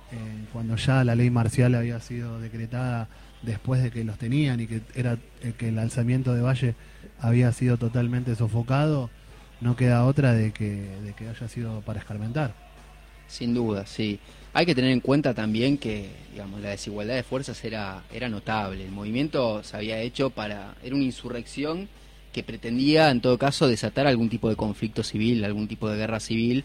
[0.10, 0.16] eh,
[0.54, 3.10] cuando ya la ley marcial había sido decretada
[3.42, 6.76] después de que los tenían y que era eh, que el alzamiento de Valle
[7.20, 9.10] había sido totalmente sofocado,
[9.60, 12.54] no queda otra de que, de que haya sido para escarmentar.
[13.28, 14.18] Sin duda, sí.
[14.54, 18.86] Hay que tener en cuenta también que, digamos, la desigualdad de fuerzas era, era notable.
[18.86, 21.90] El movimiento se había hecho para, era una insurrección
[22.32, 26.20] que pretendía, en todo caso, desatar algún tipo de conflicto civil, algún tipo de guerra
[26.20, 26.64] civil,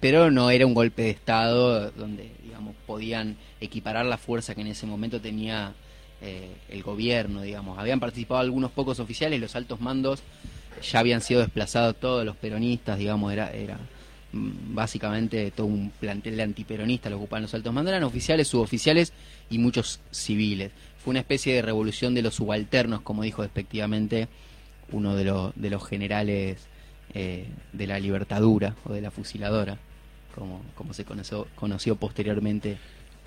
[0.00, 4.68] pero no era un golpe de Estado donde, digamos, podían equiparar la fuerza que en
[4.68, 5.74] ese momento tenía
[6.20, 7.78] eh, el gobierno, digamos.
[7.78, 10.22] Habían participado algunos pocos oficiales, los altos mandos
[10.82, 13.78] ya habían sido desplazados todos los peronistas, digamos, era, era
[14.32, 19.12] mm, básicamente todo un plantel de antiperonistas lo ocupaban los altos mandos, eran oficiales, suboficiales
[19.50, 20.72] y muchos civiles.
[20.98, 24.28] Fue una especie de revolución de los subalternos, como dijo despectivamente
[24.92, 26.58] uno de, los de los generales
[27.14, 29.76] eh, de la libertadura o de la fusiladora,
[30.34, 32.76] como, como se conoció, conoció posteriormente.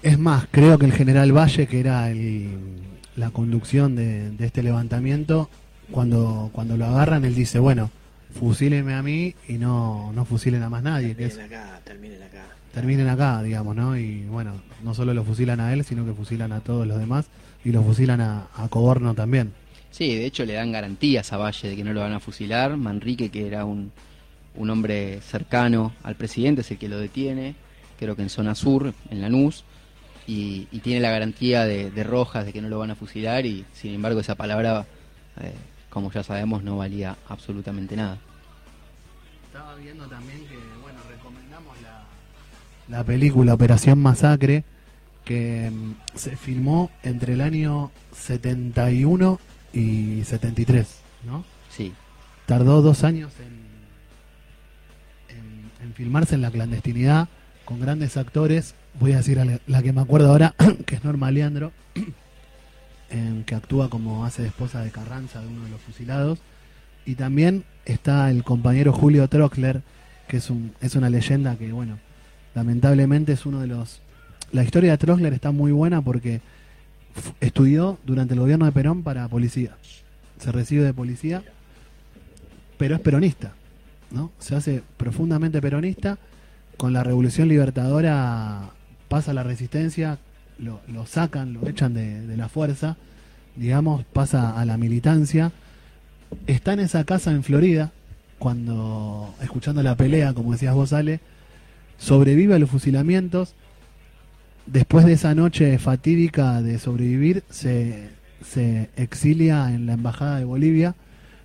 [0.03, 2.77] Es más, creo que el general Valle, que era el-
[3.15, 5.49] la conducción de, de este levantamiento,
[5.91, 7.89] cuando, cuando lo agarran, él dice, bueno,
[8.37, 12.23] fusílenme a mí y no, no fusilen a más nadie, que es, Terminen acá, terminen
[12.23, 12.45] acá.
[12.73, 13.97] terminen acá, digamos, ¿no?
[13.97, 14.51] Y bueno,
[14.83, 17.25] no solo lo fusilan a él, sino que fusilan a todos los demás
[17.65, 19.53] y lo fusilan a, a Coborno también.
[19.97, 22.77] Sí, de hecho le dan garantías a Valle de que no lo van a fusilar.
[22.77, 23.91] Manrique, que era un,
[24.53, 27.55] un hombre cercano al presidente, es el que lo detiene,
[27.97, 29.63] creo que en zona sur, en Lanús,
[30.27, 33.47] y, y tiene la garantía de, de Rojas de que no lo van a fusilar
[33.47, 34.85] y sin embargo esa palabra,
[35.41, 35.53] eh,
[35.89, 38.19] como ya sabemos, no valía absolutamente nada.
[39.47, 42.03] Estaba viendo también que, bueno, recomendamos la,
[42.99, 44.63] la película Operación Masacre,
[45.25, 49.39] que mm, se filmó entre el año 71
[49.73, 50.87] y 73,
[51.25, 51.45] ¿no?
[51.69, 51.93] Sí,
[52.47, 57.27] Tardó dos años en, en, en filmarse en la clandestinidad,
[57.65, 58.73] con grandes actores.
[59.01, 61.73] Voy a decir a la, la que me acuerdo ahora, que es Norma Leandro,
[63.09, 66.39] en que actúa como hace de esposa de Carranza, de uno de los fusilados.
[67.05, 69.81] Y también está el compañero Julio Trockler,
[70.29, 71.99] que es, un, es una leyenda que, bueno,
[72.55, 73.99] lamentablemente es uno de los...
[74.53, 76.39] La historia de Trockler está muy buena porque
[77.41, 79.75] estudió durante el gobierno de Perón para policía.
[80.39, 81.43] Se recibe de policía,
[82.77, 83.53] pero es peronista,
[84.11, 84.31] ¿no?
[84.39, 86.17] Se hace profundamente peronista.
[86.77, 88.69] Con la revolución libertadora
[89.07, 90.19] pasa la resistencia,
[90.59, 92.97] lo, lo sacan, lo echan de, de la fuerza,
[93.55, 95.51] digamos, pasa a la militancia.
[96.45, 97.91] Está en esa casa en Florida,
[98.37, 101.19] cuando, escuchando la pelea, como decías vos, Ale,
[101.97, 103.55] sobrevive a los fusilamientos.
[104.67, 108.09] Después de esa noche fatídica de sobrevivir, se,
[108.45, 110.95] se exilia en la embajada de Bolivia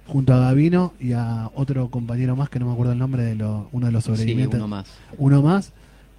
[0.07, 3.37] junto a Gavino y a otro compañero más que no me acuerdo el nombre de
[3.37, 4.59] lo, uno de los sobrevivientes.
[4.59, 4.87] uno más.
[5.19, 5.73] Uno más.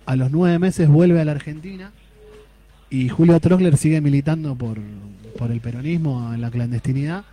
[0.05, 1.91] A los nueve meses vuelve a la Argentina
[2.89, 4.77] y Julio Trogler sigue militando por,
[5.37, 7.25] por el peronismo en la clandestinidad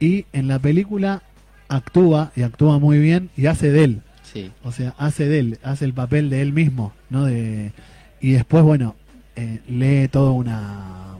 [0.00, 1.22] y en la película
[1.68, 4.02] actúa y actúa muy bien y hace de él.
[4.22, 4.50] Sí.
[4.64, 7.24] O sea, hace de él, hace el papel de él mismo, ¿no?
[7.24, 7.72] De,
[8.20, 8.96] y después, bueno,
[9.36, 11.16] eh, lee toda una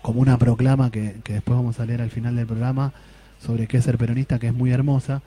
[0.00, 2.92] como una proclama que, que después vamos a leer al final del programa
[3.38, 5.22] sobre qué es ser peronista, que es muy hermosa.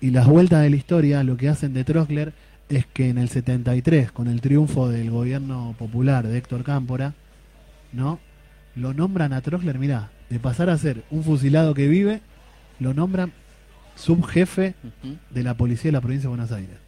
[0.00, 2.32] Y las vueltas de la historia lo que hacen de Trostler
[2.68, 7.14] es que en el 73, con el triunfo del gobierno popular de Héctor Cámpora,
[7.92, 8.20] ¿no?
[8.76, 12.20] Lo nombran a Trostler, mirá, de pasar a ser un fusilado que vive,
[12.78, 13.32] lo nombran
[13.96, 14.74] subjefe
[15.30, 16.87] de la policía de la provincia de Buenos Aires.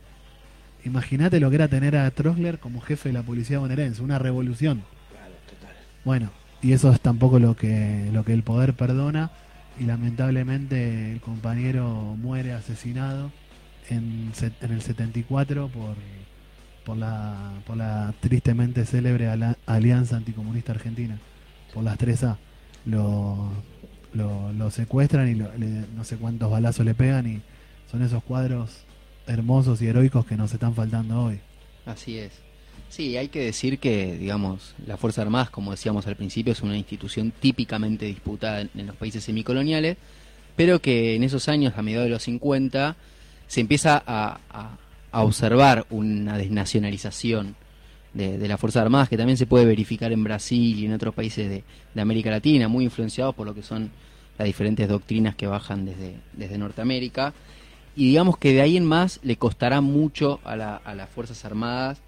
[0.85, 4.83] Imagínate lo que era tener a Trostler como jefe de la policía bonaerense, una revolución.
[5.11, 5.77] Claro, total.
[6.05, 6.31] Bueno,
[6.63, 9.31] y eso es tampoco lo que, lo que el poder perdona
[9.79, 13.31] y lamentablemente el compañero muere asesinado
[13.89, 15.97] en, en el 74 por,
[16.85, 19.29] por, la, por la tristemente célebre
[19.67, 21.19] Alianza Anticomunista Argentina,
[21.75, 22.37] por las 3A.
[22.87, 23.51] Lo,
[24.15, 27.43] lo, lo secuestran y lo- le- no sé cuántos balazos le pegan y
[27.91, 28.85] son esos cuadros
[29.27, 31.41] hermosos y heroicos que nos están faltando hoy.
[31.87, 32.33] Así es.
[32.89, 36.77] Sí, hay que decir que, digamos, las Fuerzas Armadas, como decíamos al principio, es una
[36.77, 39.97] institución típicamente disputada en, los países semicoloniales,
[40.57, 42.97] pero que en esos años, a mediados de los 50,
[43.47, 44.79] se empieza a
[45.13, 47.55] observar una desnacionalización
[48.13, 51.15] de, de las Fuerzas Armadas, que también se puede verificar en Brasil y en otros
[51.15, 53.91] países de, de América Latina, muy influenciados por lo que son
[54.39, 57.33] las diferentes doctrinas que bajan desde, desde Norteamérica.
[57.97, 61.45] Y digamos que de ahí en más le costará mucho a, la- a las Fuerzas
[61.45, 61.99] Armadas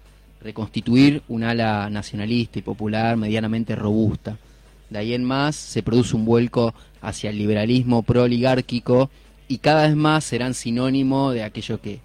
[0.41, 4.37] reconstituir un ala nacionalista y popular medianamente robusta.
[4.89, 9.09] De ahí en más se produce un vuelco hacia el liberalismo pro-oligárquico
[9.47, 11.99] y cada vez más serán sinónimo de aquello que,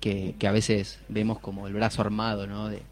[0.00, 2.68] que, a veces vemos como el brazo armado ¿no?
[2.68, 2.82] de,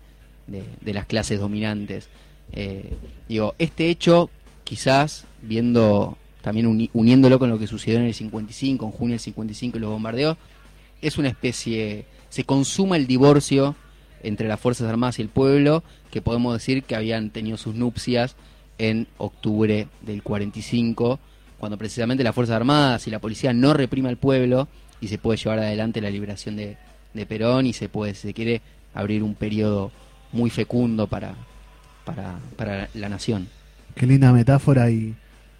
[0.46, 2.08] de- de las clases dominantes.
[2.52, 2.92] Eh,
[3.28, 4.30] digo, este hecho,
[4.64, 9.18] quizás viendo también uni- uniéndolo con lo que sucedió en el 55, en junio del
[9.20, 10.36] 55 y los bombardeos,
[11.02, 13.74] es una especie, se consuma el divorcio
[14.22, 15.82] entre las Fuerzas Armadas y el pueblo,
[16.12, 18.36] que podemos decir que habían tenido sus nupcias
[18.78, 21.18] en octubre del 45,
[21.58, 24.68] cuando precisamente las Fuerzas Armadas y la policía no reprime al pueblo
[25.00, 26.76] y se puede llevar adelante la liberación de,
[27.12, 28.62] de Perón y se puede, se quiere,
[28.94, 29.90] abrir un periodo
[30.30, 31.34] muy fecundo para,
[32.04, 33.48] para, para la nación.
[33.96, 35.12] Qué linda metáfora y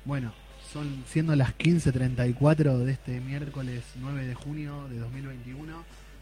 [0.05, 0.33] bueno,
[0.73, 5.73] son siendo las 15.34 de este miércoles 9 de junio de 2021,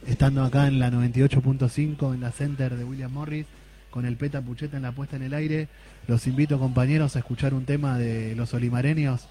[0.06, 3.46] estando acá en la 98.5 en la Center de William Morris
[3.90, 5.68] con el Peta Pucheta en la puesta en el aire,
[6.08, 9.28] los invito compañeros a escuchar un tema de los olimareños,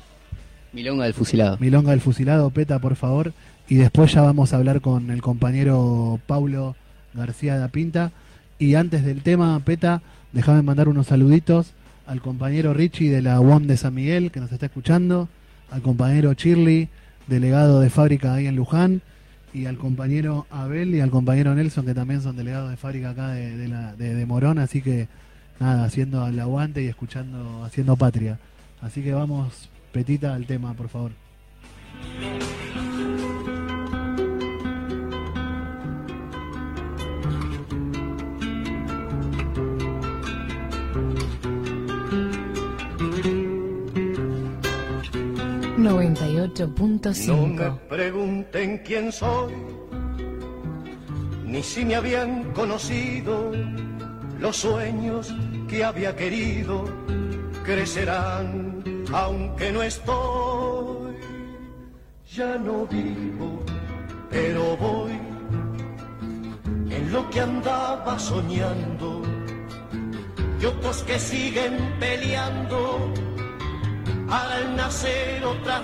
[0.72, 1.58] Milonga del fusilado.
[1.60, 3.34] Milonga del Fusilado, Peta por favor,
[3.68, 6.76] y después ya vamos a hablar con el compañero Paulo
[7.14, 8.12] García da Pinta.
[8.58, 11.74] Y antes del tema, Peta, déjame mandar unos saluditos
[12.06, 15.30] al compañero Richie de la UOM de San Miguel, que nos está escuchando,
[15.72, 16.90] al compañero Shirley,
[17.28, 19.02] delegado de fábrica ahí en Luján,
[19.54, 23.30] y al compañero Abel y al compañero Nelson, que también son delegados de fábrica acá
[23.30, 25.08] de, de la, de, de Morón, así que
[25.60, 28.40] nada, haciendo el aguante y escuchando, haciendo patria.
[28.82, 31.12] Así que vamos, Petita, al tema, por favor.
[46.44, 47.80] No me 98.5.
[47.88, 49.54] pregunten quién soy,
[51.46, 53.52] ni si me habían conocido.
[54.40, 55.34] Los sueños
[55.70, 56.84] que había querido
[57.64, 58.84] crecerán,
[59.14, 61.16] aunque no estoy.
[62.36, 63.64] Ya no vivo,
[64.30, 65.14] pero voy
[66.90, 69.22] en lo que andaba soñando.
[70.60, 73.14] Y otros que siguen peleando
[74.30, 75.82] al nacer otras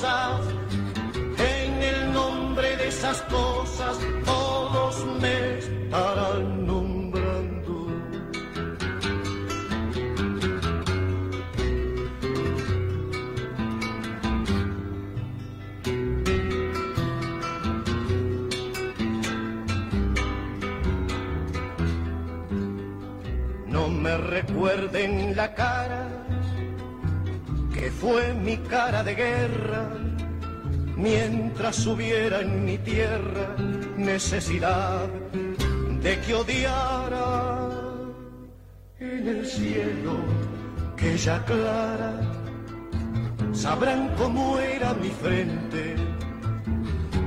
[0.00, 7.88] En el nombre de esas cosas todos me estarán nombrando.
[23.66, 25.54] No me recuerden la
[28.00, 29.88] fue mi cara de guerra,
[30.96, 33.56] mientras hubiera en mi tierra
[33.96, 35.06] necesidad
[36.02, 37.68] de que odiara
[39.00, 40.14] en el cielo
[40.96, 42.12] que ya clara
[43.52, 45.96] sabrán cómo era mi frente.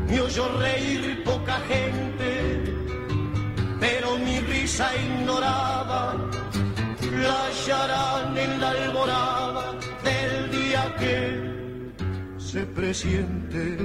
[0.08, 2.82] Me oyó reír poca gente
[3.82, 6.16] pero mi risa ignoraba.
[7.24, 9.72] La en la alborada
[11.00, 11.52] que
[12.38, 13.78] se presiente.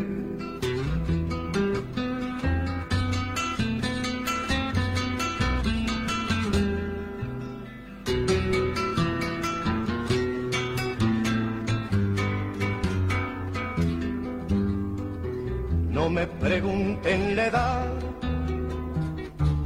[15.91, 17.87] No me pregunten la edad,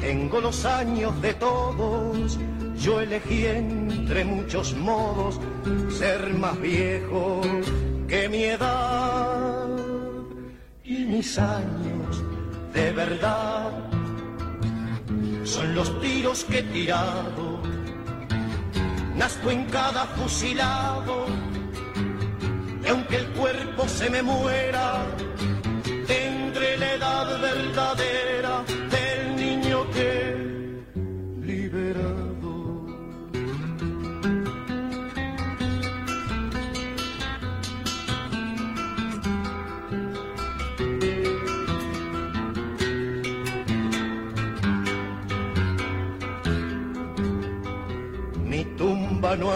[0.01, 2.10] tengo los años de todos,
[2.81, 5.39] yo elegí entre muchos modos
[5.91, 7.43] ser más viejo
[8.09, 9.69] que mi edad
[10.83, 12.25] y mis años
[12.73, 13.71] de verdad
[15.45, 17.61] son los tiros que he tirado.
[19.17, 21.27] Nazco en cada fusilado
[22.83, 25.05] y aunque el cuerpo se me muera,
[26.07, 29.10] tendré la edad verdadera del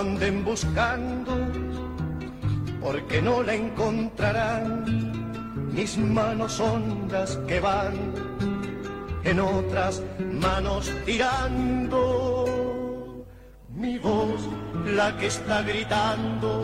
[0.05, 1.33] anden buscando,
[2.81, 4.85] porque no la encontrarán.
[5.73, 7.95] Mis manos son las que van
[9.25, 10.03] en otras
[10.41, 12.45] manos tirando.
[13.71, 14.41] Mi voz
[14.87, 16.63] la que está gritando,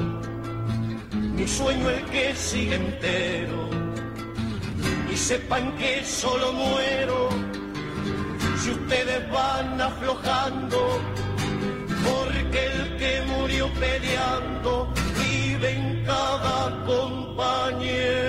[1.37, 3.71] mi sueño el que sigue entero.
[5.13, 7.29] Y sepan que solo muero
[8.59, 11.01] si ustedes van aflojando
[13.79, 18.21] peleando vive en cada compañero.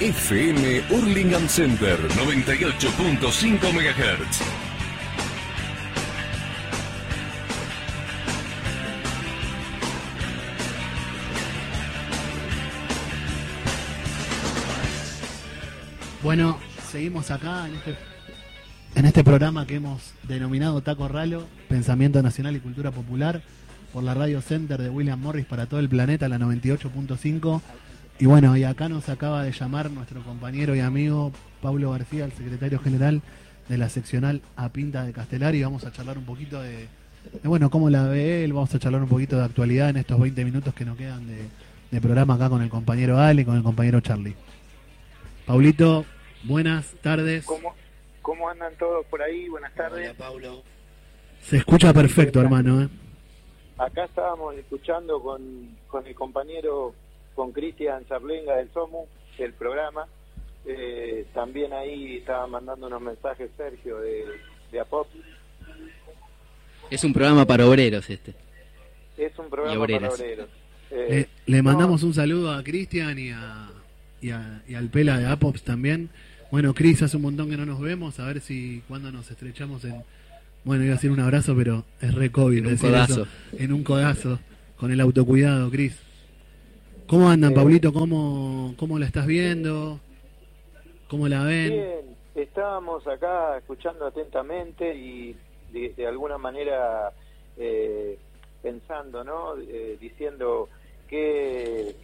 [0.00, 4.68] FM Hurlingham Center 98.5 MHz.
[16.22, 16.58] Bueno,
[16.90, 17.96] seguimos acá en este,
[18.98, 23.42] en este programa que hemos denominado Taco Ralo, Pensamiento Nacional y Cultura Popular,
[23.92, 27.60] por la Radio Center de William Morris para todo el planeta, la 98.5.
[28.18, 31.30] Y bueno, y acá nos acaba de llamar nuestro compañero y amigo
[31.62, 33.22] Pablo García, el secretario general
[33.68, 36.88] de la seccional A Pinta de Castelar, y vamos a charlar un poquito de,
[37.44, 40.44] bueno, cómo la ve él, vamos a charlar un poquito de actualidad en estos 20
[40.44, 44.34] minutos que nos quedan de, programa acá con el compañero Ale con el compañero Charlie.
[45.46, 46.04] Paulito,
[46.42, 47.44] buenas tardes.
[47.44, 47.74] ¿Cómo,
[48.28, 49.48] ¿Cómo andan todos por ahí?
[49.48, 50.10] Buenas tardes.
[50.10, 50.62] Hola, Paulo.
[51.40, 52.82] Se escucha perfecto, hermano.
[52.82, 52.88] ¿eh?
[53.78, 56.94] Acá estábamos escuchando con, con el compañero,
[57.34, 59.06] con Cristian Charlenga del SOMU,
[59.38, 60.06] del programa.
[60.66, 64.26] Eh, también ahí estaba mandando unos mensajes Sergio de,
[64.72, 65.06] de APOP.
[66.90, 68.34] Es un programa para obreros este.
[69.16, 70.50] Es un programa para obreros.
[70.90, 73.70] Eh, le, le, mandamos no, un saludo a Cristian y a,
[74.20, 76.10] y, a, y, al Pela de Apops también.
[76.50, 79.84] Bueno, Cris, hace un montón que no nos vemos, a ver si cuando nos estrechamos
[79.84, 80.02] en...
[80.64, 82.58] Bueno, iba a decir un abrazo, pero es re COVID.
[82.58, 83.22] En un codazo.
[83.22, 83.26] Eso,
[83.58, 84.38] en un codazo,
[84.76, 85.98] con el autocuidado, Cris.
[87.06, 87.92] ¿Cómo andan, eh, Pablito?
[87.92, 90.00] ¿Cómo, ¿Cómo la estás viendo?
[91.08, 91.70] ¿Cómo la ven?
[91.70, 95.36] Bien, estábamos acá escuchando atentamente y
[95.72, 97.12] de, de alguna manera
[97.56, 98.18] eh,
[98.62, 99.56] pensando, ¿no?
[99.58, 100.68] Eh, diciendo
[101.08, 101.94] que,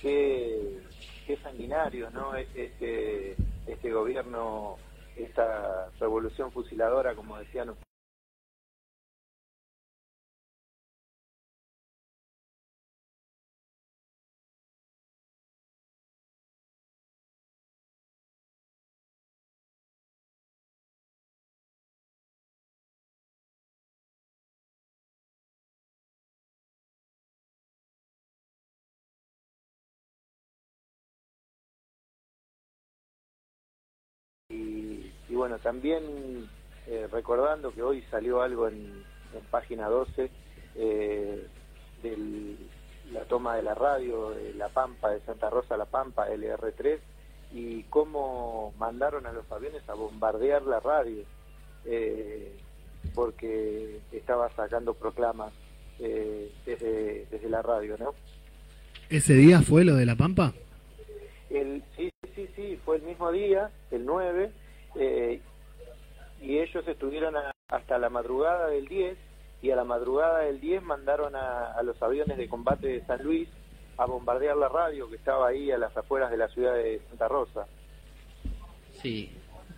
[0.00, 0.80] que
[1.26, 2.34] qué sanguinario, ¿no?
[2.36, 3.36] Este,
[3.76, 4.76] este gobierno,
[5.16, 7.74] esta revolución fusiladora, como decían
[35.36, 36.48] bueno, también
[36.86, 40.30] eh, recordando que hoy salió algo en, en página 12
[40.76, 41.46] eh,
[42.02, 42.56] de
[43.12, 46.98] la toma de la radio de La Pampa, de Santa Rosa La Pampa, LR3,
[47.52, 51.22] y cómo mandaron a los aviones a bombardear la radio,
[51.84, 52.56] eh,
[53.14, 55.52] porque estaba sacando proclamas
[55.98, 58.14] eh, desde, desde la radio, ¿no?
[59.08, 60.52] ¿Ese día fue lo de La Pampa?
[61.48, 64.50] El, sí, sí, sí, fue el mismo día, el 9,
[64.98, 65.40] eh,
[66.42, 67.34] y ellos estuvieron
[67.68, 69.16] hasta la madrugada del 10,
[69.62, 73.22] y a la madrugada del 10 mandaron a, a, los aviones de combate de San
[73.22, 73.48] Luis
[73.96, 77.28] a bombardear la radio que estaba ahí a las afueras de la ciudad de Santa
[77.28, 77.66] Rosa.
[78.92, 79.30] Sí,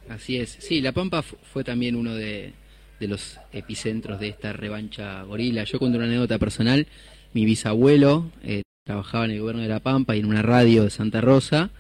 [0.09, 0.51] así es.
[0.51, 2.53] Sí, La Pampa fue también uno de,
[3.01, 5.65] de los epicentros de esta revancha gorila.
[5.65, 6.87] Yo cuento una anécdota personal.
[7.33, 10.91] Mi bisabuelo eh, trabajaba en el gobierno de La Pampa y en una radio de
[10.91, 11.71] Santa Rosa.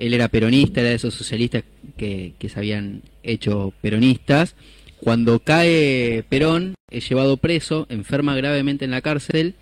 [0.00, 1.62] Él era peronista, era de esos socialistas
[1.96, 4.56] que, que se habían hecho peronistas.
[4.96, 9.54] Cuando cae Perón, es llevado preso, enferma gravemente en la cárcel,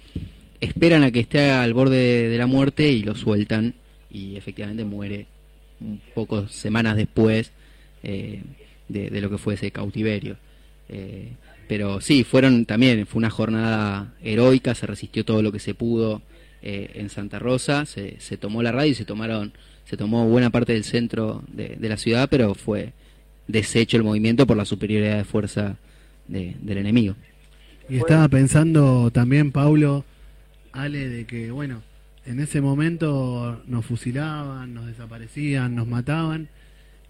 [0.60, 3.74] esperan a que esté al borde de, la muerte y lo sueltan
[4.10, 5.26] y efectivamente muere
[5.80, 7.52] un pocos semanas después
[8.02, 8.42] eh,
[8.88, 10.38] de, de, lo que fue ese cautiverio.
[10.88, 11.32] Eh,
[11.68, 16.22] pero sí, fueron también, fue una jornada heroica, se resistió todo lo que se pudo
[16.62, 19.52] eh, en Santa Rosa, se, se, tomó la radio y se tomaron,
[19.88, 22.92] se tomó buena parte del centro de, de, la ciudad, pero fue
[23.46, 25.76] deshecho el movimiento por la superioridad de fuerza
[26.26, 27.14] de, del enemigo.
[27.88, 30.04] Y estaba pensando también, Paulo,
[30.72, 31.82] Ale, de que, bueno,
[32.26, 36.48] en ese momento nos fusilaban, nos desaparecían, nos mataban,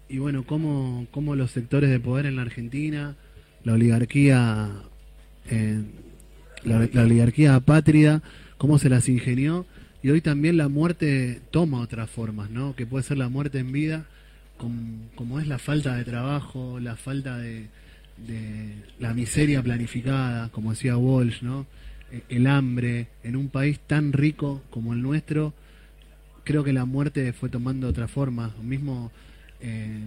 [0.07, 3.17] y bueno, cómo, cómo los sectores de poder en la Argentina,
[3.65, 4.69] la oligarquía,
[5.49, 5.81] eh,
[6.63, 8.21] la, la, oligarquía patria,
[8.57, 9.65] cómo se las ingenió,
[10.01, 12.75] y hoy también la muerte toma otras formas, ¿no?
[12.75, 14.05] Que puede ser la muerte en vida,
[14.57, 17.67] como, como es la falta de trabajo, la falta de,
[18.27, 21.65] de la miseria planificada, como decía Walsh, ¿no?
[22.29, 25.53] el hambre, en un país tan rico como el nuestro,
[26.43, 28.53] creo que la muerte fue tomando otra forma.
[28.61, 29.11] Mismo,
[29.61, 29.99] eh,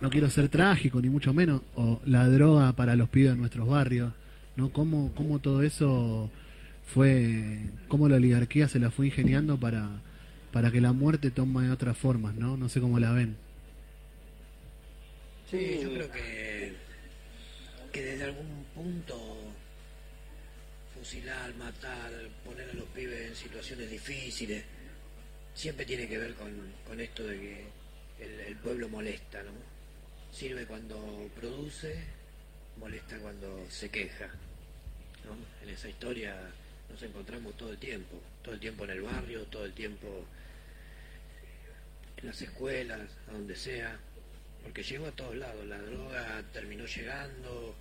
[0.00, 3.68] no quiero ser trágico, ni mucho menos, o la droga para los pibes de nuestros
[3.68, 4.12] barrios,
[4.56, 4.70] ¿no?
[4.70, 6.30] Cómo, cómo todo eso
[6.86, 7.58] fue,
[7.88, 9.88] cómo la oligarquía se la fue ingeniando para,
[10.52, 12.56] para que la muerte tome otras formas, ¿no?
[12.56, 13.36] No sé cómo la ven.
[15.50, 16.72] Sí, yo creo que,
[17.92, 19.36] que desde algún punto
[20.98, 22.10] fusilar, matar,
[22.44, 24.64] poner a los pibes en situaciones difíciles,
[25.54, 26.50] siempre tiene que ver con,
[26.86, 27.66] con esto de que
[28.20, 29.52] el, el, pueblo molesta, ¿no?
[30.32, 31.94] Sirve cuando produce,
[32.78, 34.26] molesta cuando se queja,
[35.24, 35.36] ¿no?
[35.62, 36.36] En esa historia
[36.94, 40.24] nos encontramos todo el tiempo, todo el tiempo en el barrio, todo el tiempo
[42.18, 43.98] en las escuelas, a donde sea,
[44.62, 47.74] porque llegó a todos lados, la droga terminó llegando,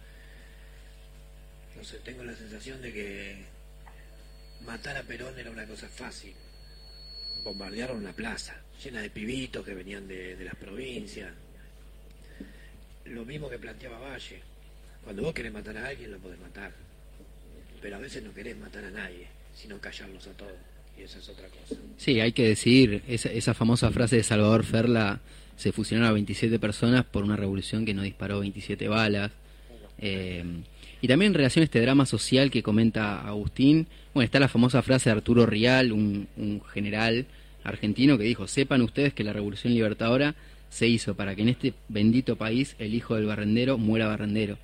[1.75, 3.45] no sé, tengo la sensación de que
[4.65, 6.33] matar a Perón era una cosa fácil.
[7.43, 11.31] Bombardearon la plaza, llena de pibitos que venían de, las provincias.
[13.05, 14.41] Lo mismo que planteaba Valle.
[15.03, 16.71] Cuando vos querés matar a alguien, lo podés matar.
[17.83, 20.53] Pero a veces no querés matar a nadie, sino callarlos a todos.
[20.97, 21.79] Y esa es otra cosa.
[21.97, 25.19] Sí, hay que decir, esa, esa famosa frase de Salvador Ferla,
[25.57, 29.31] se fusionaron a 27 personas por una revolución que no disparó 27 balas.
[29.99, 30.43] Eh,
[31.01, 34.81] y también en relación a este drama social que comenta Agustín, bueno, está la famosa
[34.81, 37.25] frase de Arturo Rial, un, un general
[37.65, 40.35] argentino que dijo, sepan ustedes que la revolución libertadora
[40.69, 44.57] se hizo para que en este bendito país el hijo del barrendero muera barrendero.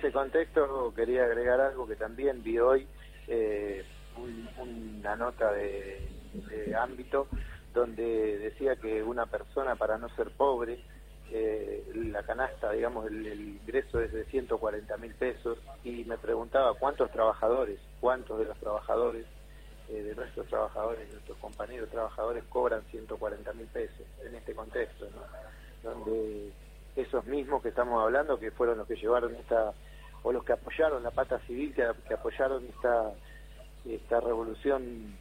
[0.00, 2.86] En ese contexto quería agregar algo que también vi hoy,
[3.28, 3.84] eh,
[4.16, 6.08] un, una nota de,
[6.74, 7.26] ámbito
[7.74, 10.82] donde decía que una persona para no ser pobre,
[11.30, 16.72] eh, la canasta, digamos, el, el, ingreso es de 140 mil pesos y me preguntaba
[16.78, 19.26] cuántos trabajadores, cuántos de los trabajadores,
[19.90, 25.04] eh, de nuestros trabajadores, de nuestros compañeros trabajadores cobran 140 mil pesos en este contexto,
[25.10, 25.90] ¿no?
[25.90, 26.52] donde
[26.96, 29.74] esos mismos que estamos hablando, que fueron los que llevaron esta,
[30.22, 33.12] o los que apoyaron la pata civil, que, apoyaron esta,
[33.84, 35.14] esta revolución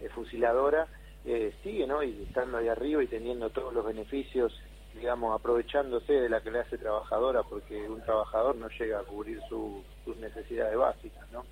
[0.00, 0.86] eh, fusiladora,
[1.24, 4.52] eh, siguen hoy estando ahí arriba y teniendo todos los beneficios
[4.94, 10.16] digamos, aprovechándose de la clase trabajadora, porque un trabajador no llega a cubrir su, sus
[10.16, 11.44] necesidades básicas, ¿no?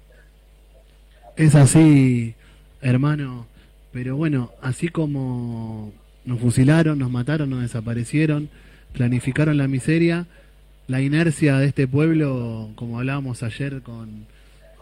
[1.37, 2.35] Es así,
[2.81, 3.47] hermano,
[3.93, 5.93] pero bueno, así como
[6.25, 8.51] nos fusilaron, nos mataron, nos desaparecieron,
[8.93, 10.27] planificaron la miseria,
[10.89, 14.27] la inercia de este pueblo, como hablábamos ayer con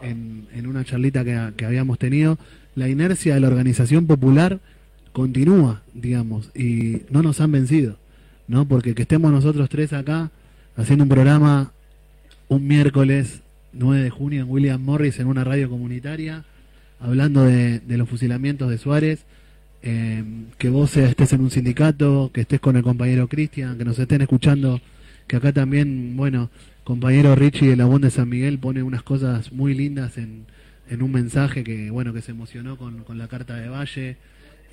[0.03, 2.39] en, una charlita que, que habíamos tenido,
[2.75, 4.61] la inercia de la organización popular
[5.13, 7.99] continúa, digamos, y no nos han vencido.
[8.49, 8.67] ¿no?
[8.67, 10.31] Porque que estemos nosotros tres acá
[10.77, 11.73] haciendo un programa
[12.49, 13.41] un miércoles
[13.73, 16.45] 9 de junio en William Morris en una radio comunitaria,
[17.01, 19.25] hablando de, de los fusilamientos de Suárez,
[19.83, 20.23] eh,
[20.59, 24.23] que vos estés en un sindicato, que estés con el compañero Cristian, que nos estén
[24.23, 24.81] escuchando
[25.27, 26.51] que acá también, bueno,
[26.85, 30.47] compañero Richie de la UON de San Miguel pone unas cosas muy lindas en,
[30.89, 34.17] en un mensaje que, bueno, que se emocionó con, con la carta de Valle.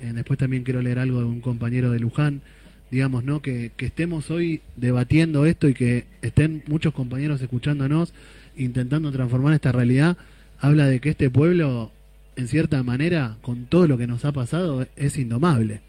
[0.00, 2.42] Eh, después también quiero leer algo de un compañero de Luján.
[2.90, 3.42] Digamos, ¿no?
[3.42, 8.14] Que, que estemos hoy debatiendo esto y que estén muchos compañeros escuchándonos,
[8.56, 10.16] intentando transformar esta realidad,
[10.60, 11.90] habla de que este pueblo,
[12.36, 15.80] en cierta manera, con todo lo que nos ha pasado, es indomable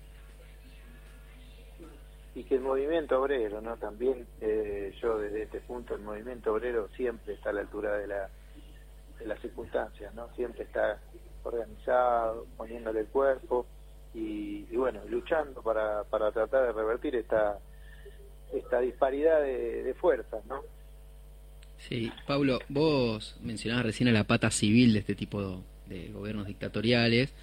[2.36, 3.78] y que el movimiento obrero, ¿no?
[3.78, 8.08] También eh, yo desde este punto, el movimiento obrero siempre está a la altura de,
[8.08, 8.30] la,
[9.18, 10.28] de las circunstancias, ¿no?
[10.36, 11.00] Siempre está
[11.44, 13.66] organizado, poniéndole el cuerpo
[14.14, 17.58] y, bueno, luchando para, para tratar de revertir esta,
[18.54, 20.62] esta disparidad de, de fuerzas, ¿no?
[21.78, 27.34] Sí, Pablo, vos mencionabas recién a la pata civil de este tipo de gobiernos dictatoriales.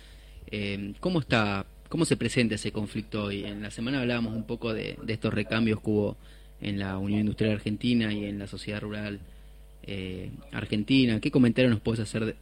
[0.50, 3.44] Eh, ¿Cómo está ¿Cómo se presenta ese conflicto hoy?
[3.44, 6.16] En la semana hablábamos un poco de, estos recambios que hubo
[6.62, 9.20] en la Unión Industrial Argentina y en la sociedad rural
[9.82, 11.20] eh, argentina.
[11.20, 12.34] ¿Qué comentario nos puedes hacer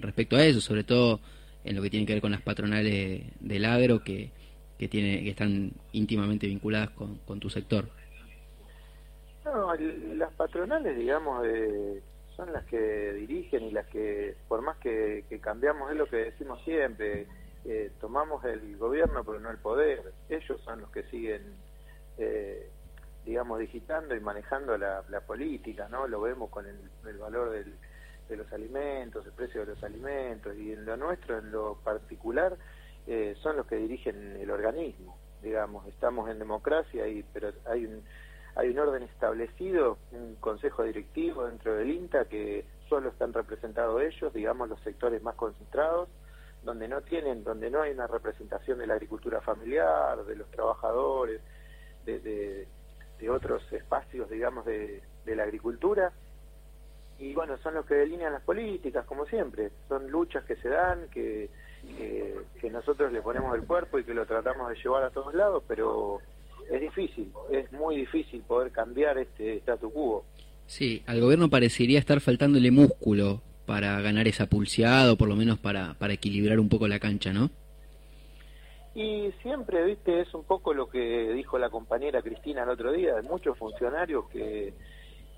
[0.00, 0.60] respecto a eso?
[0.60, 1.20] Sobre todo
[1.62, 4.32] en lo que tiene que ver con las patronales del agro que,
[4.80, 7.88] que, tiene, que están íntimamente vinculadas con, tu sector.
[9.44, 9.76] No,
[10.16, 11.46] las patronales, digamos,
[12.34, 16.60] son las que dirigen y las que, por más que cambiamos, es lo que decimos
[16.64, 17.28] siempre
[17.64, 20.12] eh, tomamos el gobierno pero no el poder.
[20.28, 21.54] Ellos son los que siguen,
[22.16, 22.70] eh,
[23.24, 26.06] digamos, digitando y manejando la, política, ¿no?
[26.06, 30.84] Lo vemos con el, valor de los alimentos, el precio de los alimentos y en
[30.84, 32.56] lo nuestro, en lo particular,
[33.06, 35.18] eh, son los que dirigen el organismo.
[35.42, 38.02] Digamos, estamos en democracia y pero hay un
[38.56, 44.32] hay un orden establecido, un consejo directivo dentro del INTA que solo están representados ellos,
[44.32, 46.08] digamos, los sectores más concentrados
[46.68, 51.40] donde no tienen, donde no hay una representación de la agricultura familiar, de los trabajadores,
[52.04, 52.66] de,
[53.30, 56.12] otros espacios, digamos, de, la agricultura.
[57.18, 59.70] Y bueno, son los que delinean las políticas, como siempre.
[59.88, 61.48] Son luchas que se dan, que,
[62.60, 65.64] que, nosotros le ponemos el cuerpo y que lo tratamos de llevar a todos lados,
[65.66, 66.20] pero
[66.70, 70.24] es difícil, es muy difícil poder cambiar este statu quo.
[70.66, 75.58] Sí, al gobierno parecería estar faltándole músculo para ganar esa pulseada o por lo menos
[75.58, 77.50] para, para equilibrar un poco la cancha, ¿no?
[78.94, 83.16] Y siempre, viste, es un poco lo que dijo la compañera Cristina el otro día,
[83.18, 84.72] hay muchos funcionarios que,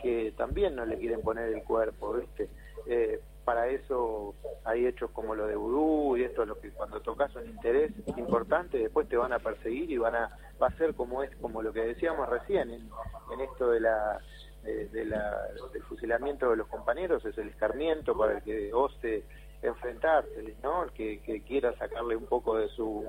[0.00, 2.48] que también no le quieren poner el cuerpo, viste.
[2.86, 7.34] Eh, para eso hay hechos como lo de Vudú y esto, lo que cuando tocas
[7.34, 11.24] un interés importante, después te van a perseguir y van a, va a ser como
[11.24, 12.88] es, como lo que decíamos recién en,
[13.32, 14.20] en esto de la
[14.62, 19.24] de, la, del fusilamiento de los compañeros es el escarmiento para el que ose
[19.62, 20.84] enfrentarse, ¿no?
[20.84, 23.04] El que, quiera sacarle un poco de su,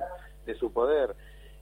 [0.46, 1.14] de su poder.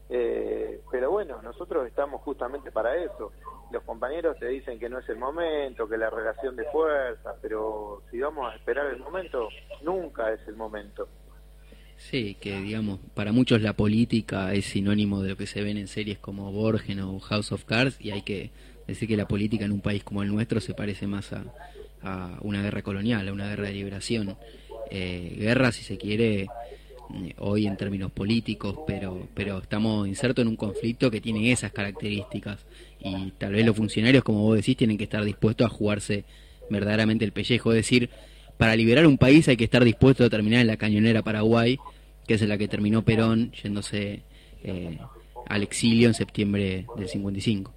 [0.08, 3.32] Eh, pero bueno, nosotros estamos justamente para eso.
[3.70, 8.02] Los compañeros te dicen que no es el momento, que la relación de fuerza, pero
[8.10, 9.48] si vamos a esperar el momento,
[9.82, 11.08] nunca es el momento.
[11.96, 15.86] Sí, que digamos, para muchos la política es sinónimo de lo que se ven en
[15.86, 18.50] series como Borgen o House of Cards y hay que
[18.90, 21.44] decir que la política en un país como el nuestro se parece más a,
[22.40, 24.36] una guerra colonial, a una guerra de liberación.
[24.90, 30.48] Eh, guerra, si se quiere, eh, hoy en términos políticos, pero, pero estamos insertos en
[30.48, 32.64] un conflicto que tiene esas características
[33.00, 36.24] y tal vez los funcionarios, como vos decís, tienen que estar dispuestos a jugarse
[36.68, 37.72] verdaderamente el pellejo.
[37.72, 38.10] Es decir,
[38.56, 41.78] para liberar un país hay que estar dispuesto a terminar en la cañonera Paraguay,
[42.26, 44.22] que es en la que terminó Perón yéndose
[44.62, 44.98] eh,
[45.46, 47.74] al exilio en septiembre del 55.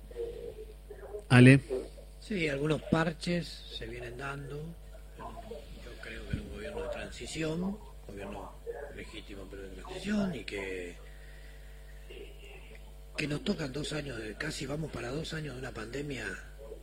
[1.30, 1.60] Ale.
[2.20, 3.48] Sí, algunos parches
[3.78, 4.58] se vienen dando.
[5.18, 8.54] Yo creo que en un gobierno de transición, gobierno
[8.96, 10.96] legítimo pero de transición, y que
[13.18, 16.26] que nos tocan dos años casi vamos para dos años de una pandemia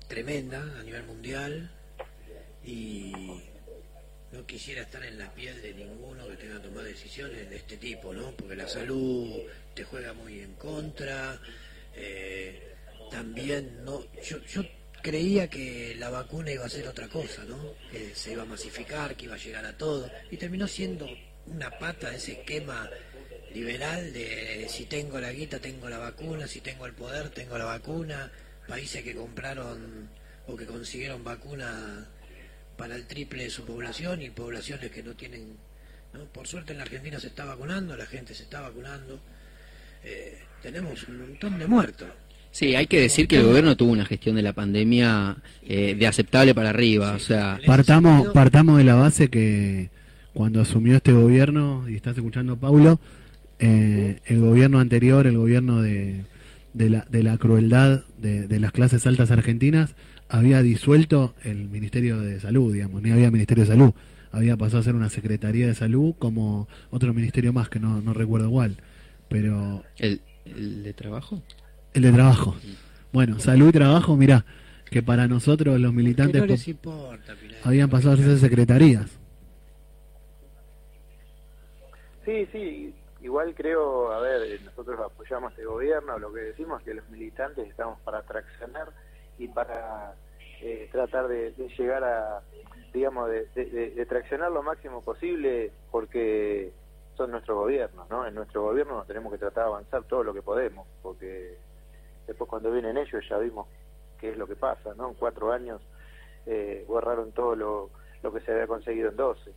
[0.07, 1.70] tremenda a nivel mundial
[2.64, 3.12] y
[4.32, 7.76] no quisiera estar en la piel de ninguno que tenga que tomar decisiones de este
[7.76, 8.30] tipo, ¿no?
[8.32, 9.43] Porque la salud
[9.74, 11.41] te juega muy en contra.
[11.95, 12.74] Eh,
[13.11, 14.63] también no yo, yo
[15.03, 17.75] creía que la vacuna iba a ser otra cosa, ¿no?
[17.91, 21.09] Que se iba a masificar, que iba a llegar a todo y terminó siendo
[21.47, 22.89] una pata de ese esquema
[23.55, 27.65] liberal de si tengo la guita tengo la vacuna, si tengo el poder tengo la
[27.65, 28.31] vacuna,
[28.69, 30.09] países que compraron
[30.47, 32.07] o que consiguieron vacuna
[32.77, 35.57] para el triple de su población y poblaciones que no tienen,
[36.13, 36.25] ¿no?
[36.27, 39.21] por suerte en la Argentina se está vacunando, la gente se está vacunando,
[40.03, 42.09] eh, tenemos un montón de muertos.
[42.53, 46.07] Sí, hay que decir que el gobierno tuvo una gestión de la pandemia eh, de
[46.07, 47.61] aceptable para arriba, o sea...
[47.64, 49.90] Partamos, partamos de la base que
[50.34, 52.98] cuando asumió este gobierno, y estás escuchando Paulo,
[53.61, 56.24] eh, el gobierno anterior, el gobierno de,
[56.74, 59.94] de, la, de la crueldad de, de las clases altas argentinas
[60.28, 63.92] había disuelto el Ministerio de Salud, digamos, ni había Ministerio de Salud,
[64.32, 68.14] había pasado a ser una Secretaría de Salud como otro ministerio más que no, no
[68.14, 68.76] recuerdo cuál,
[69.28, 69.84] pero...
[69.98, 71.42] ¿El, ¿El de trabajo?
[71.95, 72.55] El de trabajo.
[73.12, 74.45] Bueno, salud y trabajo, mirá,
[74.91, 77.61] que para nosotros los militantes ¿Qué no les pop- importa, Pilar?
[77.64, 79.18] habían pasado a ser secretarías.
[82.24, 86.95] Sí, sí, igual creo, a ver, nosotros apoyamos el gobierno, lo que decimos es que
[86.95, 88.88] los militantes estamos para traccionar
[89.38, 90.14] y para
[90.61, 92.43] eh, tratar de, de llegar a,
[92.93, 96.72] digamos, de, de- de- de traccionar lo máximo posible porque
[97.16, 98.26] son nuestros gobiernos, ¿no?
[98.26, 101.59] En nuestro gobierno nos tenemos que tratar de avanzar todo lo que podemos, porque
[102.31, 103.66] después cuando vienen ellos ya vimos
[104.20, 105.09] qué es lo que pasa, ¿no?
[105.09, 105.81] En cuatro años
[106.47, 107.91] eh, borraron todo lo,
[108.22, 109.51] lo que se había conseguido en 12.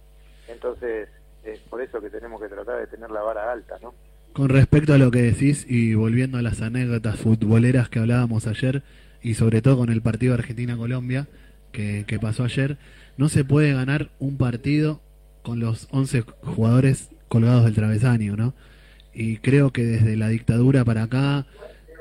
[0.47, 1.09] Entonces,
[1.43, 3.93] es por eso que tenemos que tratar de tener la vara alta, ¿no?
[4.33, 8.81] Con respecto a lo que decís y volviendo a las anécdotas futboleras que hablábamos ayer
[9.21, 11.27] y sobre todo con el partido Argentina-Colombia
[11.71, 12.77] que, que pasó ayer,
[13.17, 15.01] no se puede ganar un partido
[15.43, 18.55] con los 11 jugadores colgados del travesaño, ¿no?
[19.13, 21.45] Y creo que desde la dictadura para acá,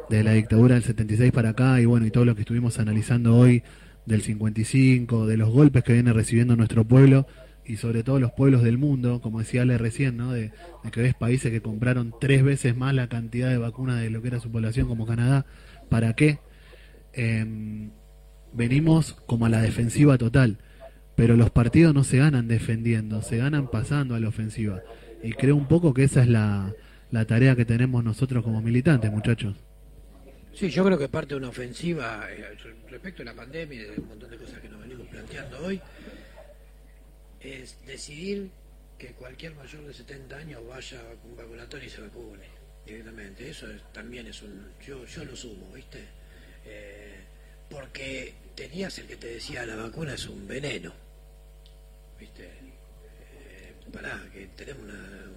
[0.08, 3.36] de la dictadura del 76 para acá y bueno, y todo lo que estuvimos analizando
[3.36, 3.62] hoy
[4.06, 7.26] del 55, de los golpes que viene recibiendo nuestro pueblo
[7.64, 10.32] y sobre todo los pueblos del mundo, como decía Ale recién, ¿no?
[10.32, 10.52] De,
[10.90, 14.28] que ves países que compraron tres veces más la cantidad de vacunas de lo que
[14.28, 15.46] era su población como Canadá.
[15.88, 16.40] ¿Para qué?
[17.12, 17.90] Em,
[18.52, 20.58] venimos como a la defensiva total,
[21.14, 24.80] pero los partidos no se ganan defendiendo, se ganan pasando a la ofensiva.
[25.22, 26.72] Y creo un poco que esa es la,
[27.10, 29.56] la tarea que tenemos nosotros como militantes, muchachos.
[30.54, 32.56] Sí, yo creo que parte de una ofensiva eh,
[32.88, 35.80] respecto a la pandemia y de un montón de cosas que nos venimos planteando hoy
[37.40, 38.50] es decidir
[38.98, 42.44] que cualquier mayor de 70 años vaya a un vacunatorio y se vacune
[42.86, 43.48] directamente.
[43.50, 44.68] Eso es- también es un...
[44.86, 45.98] Yo, yo lo sumo, ¿viste?
[46.66, 47.16] Eh,
[47.68, 50.92] porque tenías el que te decía la vacuna es un veneno,
[52.20, 52.44] ¿viste?
[52.44, 55.30] Eh, pará, que tenemos una-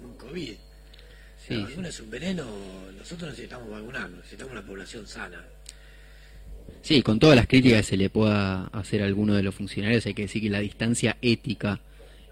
[0.00, 0.56] un, un COVID.
[1.48, 1.54] Sí.
[1.56, 2.44] La vacuna es un veneno,
[2.98, 5.42] nosotros necesitamos vacunarnos, necesitamos una población sana.
[6.82, 10.04] Sí, con todas las críticas que se le pueda hacer a alguno de los funcionarios,
[10.06, 11.80] hay que decir que la distancia ética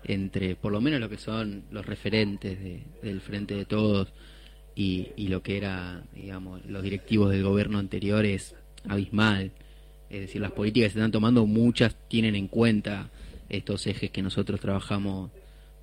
[0.05, 4.13] entre, por lo menos lo que son los referentes de- del Frente de Todos
[4.75, 8.55] y, y lo que era, digamos, los directivos del gobierno anterior es
[8.87, 9.51] abismal.
[10.11, 13.11] Es decir, las políticas que se están tomando, muchas tienen en cuenta
[13.49, 15.31] estos ejes que nosotros trabajamos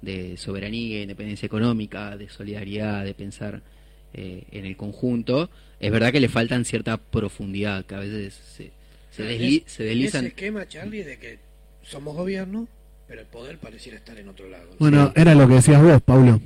[0.04, 3.62] de soberanía, independencia económica, de solidaridad, de pensar
[4.14, 5.50] eh, en el conjunto.
[5.80, 8.72] Es verdad que le faltan cierta profundidad, que a veces se,
[9.12, 10.26] se, desli- Es- se deslizan.
[10.26, 11.40] Ese esquema, Charlie, de que
[11.82, 12.68] somos gobierno,
[13.08, 14.76] pero el poder pareciera estar en otro lado.
[14.80, 16.42] Bueno, era lo que decías vos, Paulo.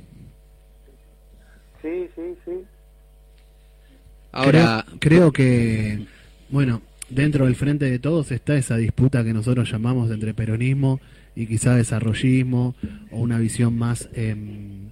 [1.82, 2.52] Sí, sí, sí.
[4.32, 6.06] Ahora, creo, creo que,
[6.50, 11.00] bueno, dentro del frente de todos está esa disputa que nosotros llamamos entre peronismo
[11.38, 12.74] y quizá desarrollismo
[13.12, 14.88] o una visión más, em,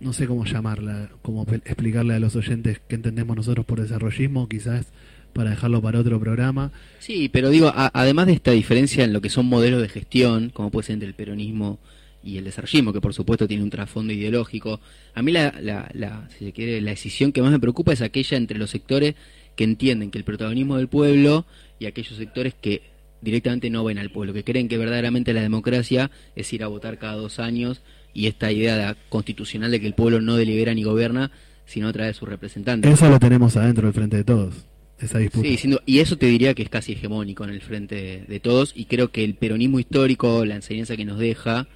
[0.00, 4.86] no sé cómo llamarla, cómo explicarle a los oyentes qué entendemos nosotros por desarrollismo, quizás
[5.34, 6.72] para dejarlo para otro programa.
[6.98, 10.50] Sí, pero digo, a- además de esta diferencia en lo que son modelos de gestión,
[10.50, 11.78] como puede ser entre el peronismo
[12.22, 14.80] y el desarrollismo, que por supuesto tiene un trasfondo ideológico,
[15.14, 18.00] a mí la, la, la- si se quiere, la decisión que más me preocupa es
[18.00, 19.14] aquella entre los sectores
[19.56, 21.44] que entienden que el protagonismo del pueblo
[21.78, 22.93] y aquellos sectores que
[23.24, 26.98] directamente no ven al pueblo, que creen que verdaderamente la democracia es ir a votar
[26.98, 30.84] cada dos años y esta idea de- constitucional de que el pueblo no delibera ni
[30.84, 31.30] gobierna,
[31.66, 32.92] sino trae a sus representantes.
[32.92, 34.54] Eso lo tenemos adentro del frente de todos,
[35.00, 35.48] esa disputa.
[35.48, 38.72] Sí, y eso te diría que es casi hegemónico en el frente de, de todos
[38.76, 41.66] y creo que el peronismo histórico, la enseñanza que nos deja,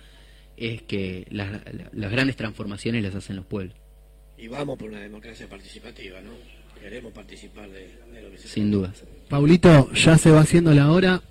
[0.57, 3.75] es que las, la- las grandes transformaciones las hacen los pueblos,
[4.37, 6.31] Y vamos por una democracia participativa, ¿no?
[6.81, 9.03] Queremos participar de, de lo que se sin dudas.
[9.29, 11.23] Paulito, ya se va haciendo la hora.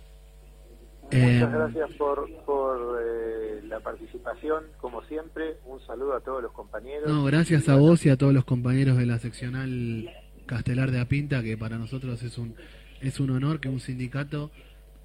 [1.12, 5.58] Muchas gracias por, por eh, la participación, como siempre.
[5.66, 7.10] Un saludo a todos los compañeros.
[7.10, 10.10] No, gracias a vos y a todos los compañeros de la seccional
[10.46, 12.56] Castelar de Apinta, que para nosotros es un
[13.02, 14.52] es un honor que un sindicato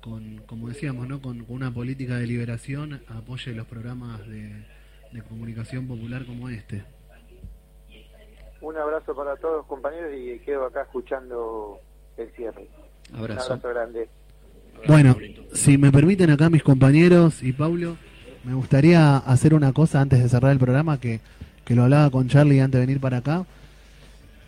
[0.03, 1.21] con, como decíamos, ¿no?
[1.21, 4.67] con, con una política de liberación apoye los programas de,
[5.13, 6.85] de comunicación popular como este.
[8.61, 11.79] Un abrazo para todos, compañeros, y quedo acá escuchando
[12.17, 12.69] el cierre.
[13.13, 13.53] Un Abrazo.
[13.53, 14.09] abrazo grande.
[14.87, 15.17] Bueno,
[15.53, 17.97] si me permiten acá mis compañeros y Paulo,
[18.45, 21.21] me gustaría hacer una cosa antes de cerrar el programa que,
[21.65, 23.47] que lo hablaba con Charlie antes de venir para acá,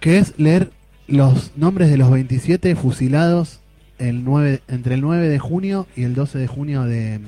[0.01, 0.71] que es leer
[1.07, 3.61] los nombres de los 27 fusilados
[3.99, 7.21] el 9, entre el 9 de junio y el 12 de junio de,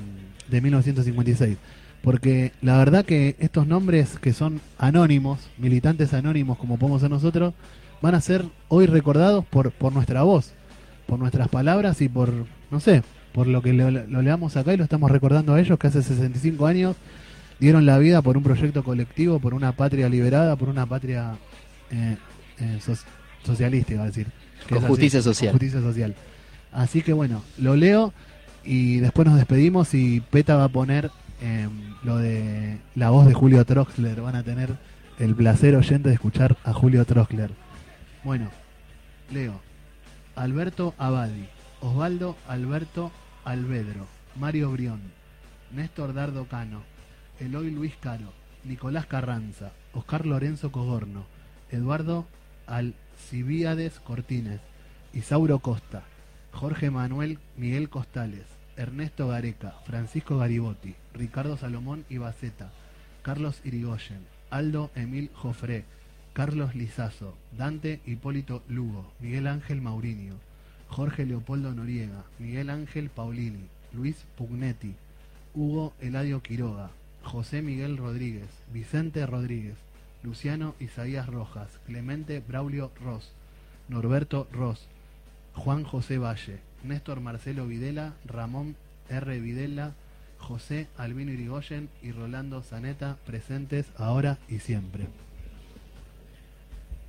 [0.49, 1.57] de 1956.
[2.01, 7.53] porque la verdad que estos nombres que son anónimos, militantes anónimos como podemos ser nosotros,
[8.01, 10.53] van a ser hoy recordados por, por nuestra voz,
[11.07, 12.31] por nuestras palabras y por,
[12.69, 13.03] no sé,
[13.33, 16.67] por lo que lo, leamos acá y lo estamos recordando a ellos que hace 65
[16.67, 16.95] años
[17.59, 21.35] dieron la vida por un proyecto colectivo, por una patria liberada, por una patria
[21.89, 22.17] eh,
[22.59, 22.79] eh,
[23.43, 24.27] socialista, iba a decir.
[24.69, 25.51] Con justicia social.
[25.51, 26.15] justicia social.
[26.71, 28.13] Así que bueno, lo leo
[28.63, 31.09] y después nos despedimos y Peta va a poner
[31.41, 31.67] eh,
[32.03, 34.21] lo de la voz de Julio Troxler.
[34.21, 34.75] Van a tener
[35.19, 37.51] el placer oyente de escuchar a Julio Troxler.
[38.23, 38.49] Bueno,
[39.31, 39.66] leo.
[40.37, 41.49] Alberto Abadi,
[41.81, 43.11] Osvaldo Alberto
[43.43, 45.01] Alvedro, Mario Brión,
[45.71, 46.83] Néstor Dardo Cano,
[47.39, 48.31] Eloy Luis Caro,
[48.63, 51.25] Nicolás Carranza, Oscar Lorenzo Cogorno,
[51.71, 52.27] Eduardo
[52.67, 54.61] Alcibiades Cortines,
[55.11, 56.03] Isauro Costa,
[56.51, 62.69] Jorge Manuel Miguel Costales, Ernesto Gareca, Francisco Garibotti, Ricardo Salomón Ibaceta,
[63.23, 65.83] Carlos Irigoyen, Aldo Emil Jofré,
[66.37, 70.35] Carlos Lizazo, Dante Hipólito Lugo, Miguel Ángel Maurinio,
[70.87, 74.93] Jorge Leopoldo Noriega, Miguel Ángel Paulini, Luis Pugnetti,
[75.55, 76.91] Hugo Eladio Quiroga,
[77.23, 79.77] José Miguel Rodríguez, Vicente Rodríguez,
[80.21, 83.31] Luciano Isaías Rojas, Clemente Braulio Ross,
[83.87, 84.87] Norberto Ross,
[85.55, 88.75] Juan José Valle, Néstor Marcelo Videla, Ramón
[89.09, 89.39] R.
[89.39, 89.95] Videla,
[90.37, 95.07] José Albino Irigoyen y Rolando Zaneta, presentes ahora y siempre.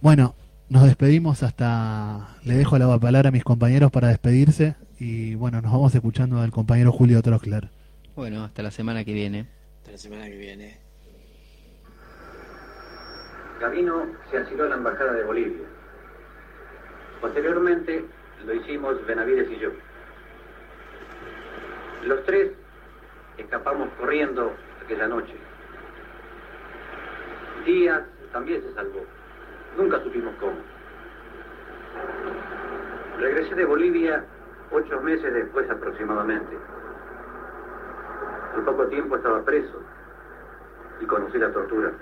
[0.01, 0.37] Bueno,
[0.69, 2.37] nos despedimos hasta...
[2.45, 6.53] Le dejo la palabra a mis compañeros para despedirse y bueno, nos vamos escuchando al
[6.53, 7.69] compañero Julio Trockler.
[8.15, 9.49] Bueno, hasta la semana que viene.
[9.79, 10.79] Hasta la semana que viene.
[13.59, 15.67] Camino se asiló a la Embajada de Bolivia.
[17.21, 18.05] Posteriormente
[18.47, 19.71] lo hicimos Benavides y yo.
[22.05, 22.53] Los tres
[23.37, 24.53] escapamos corriendo
[24.85, 25.35] aquella noche.
[27.67, 29.18] Díaz también se salvó.
[29.79, 30.57] Nunca supimos cómo.
[33.21, 34.25] Regresé de Bolivia
[34.73, 36.59] ocho meses después aproximadamente.
[38.57, 39.81] Al poco tiempo estaba preso
[41.01, 41.93] y conocí la tortura.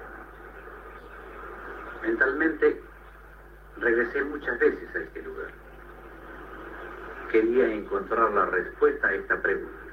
[2.00, 2.80] Mentalmente
[3.76, 5.50] regresé muchas veces a este lugar.
[7.30, 9.86] Quería encontrar la respuesta a esta pregunta.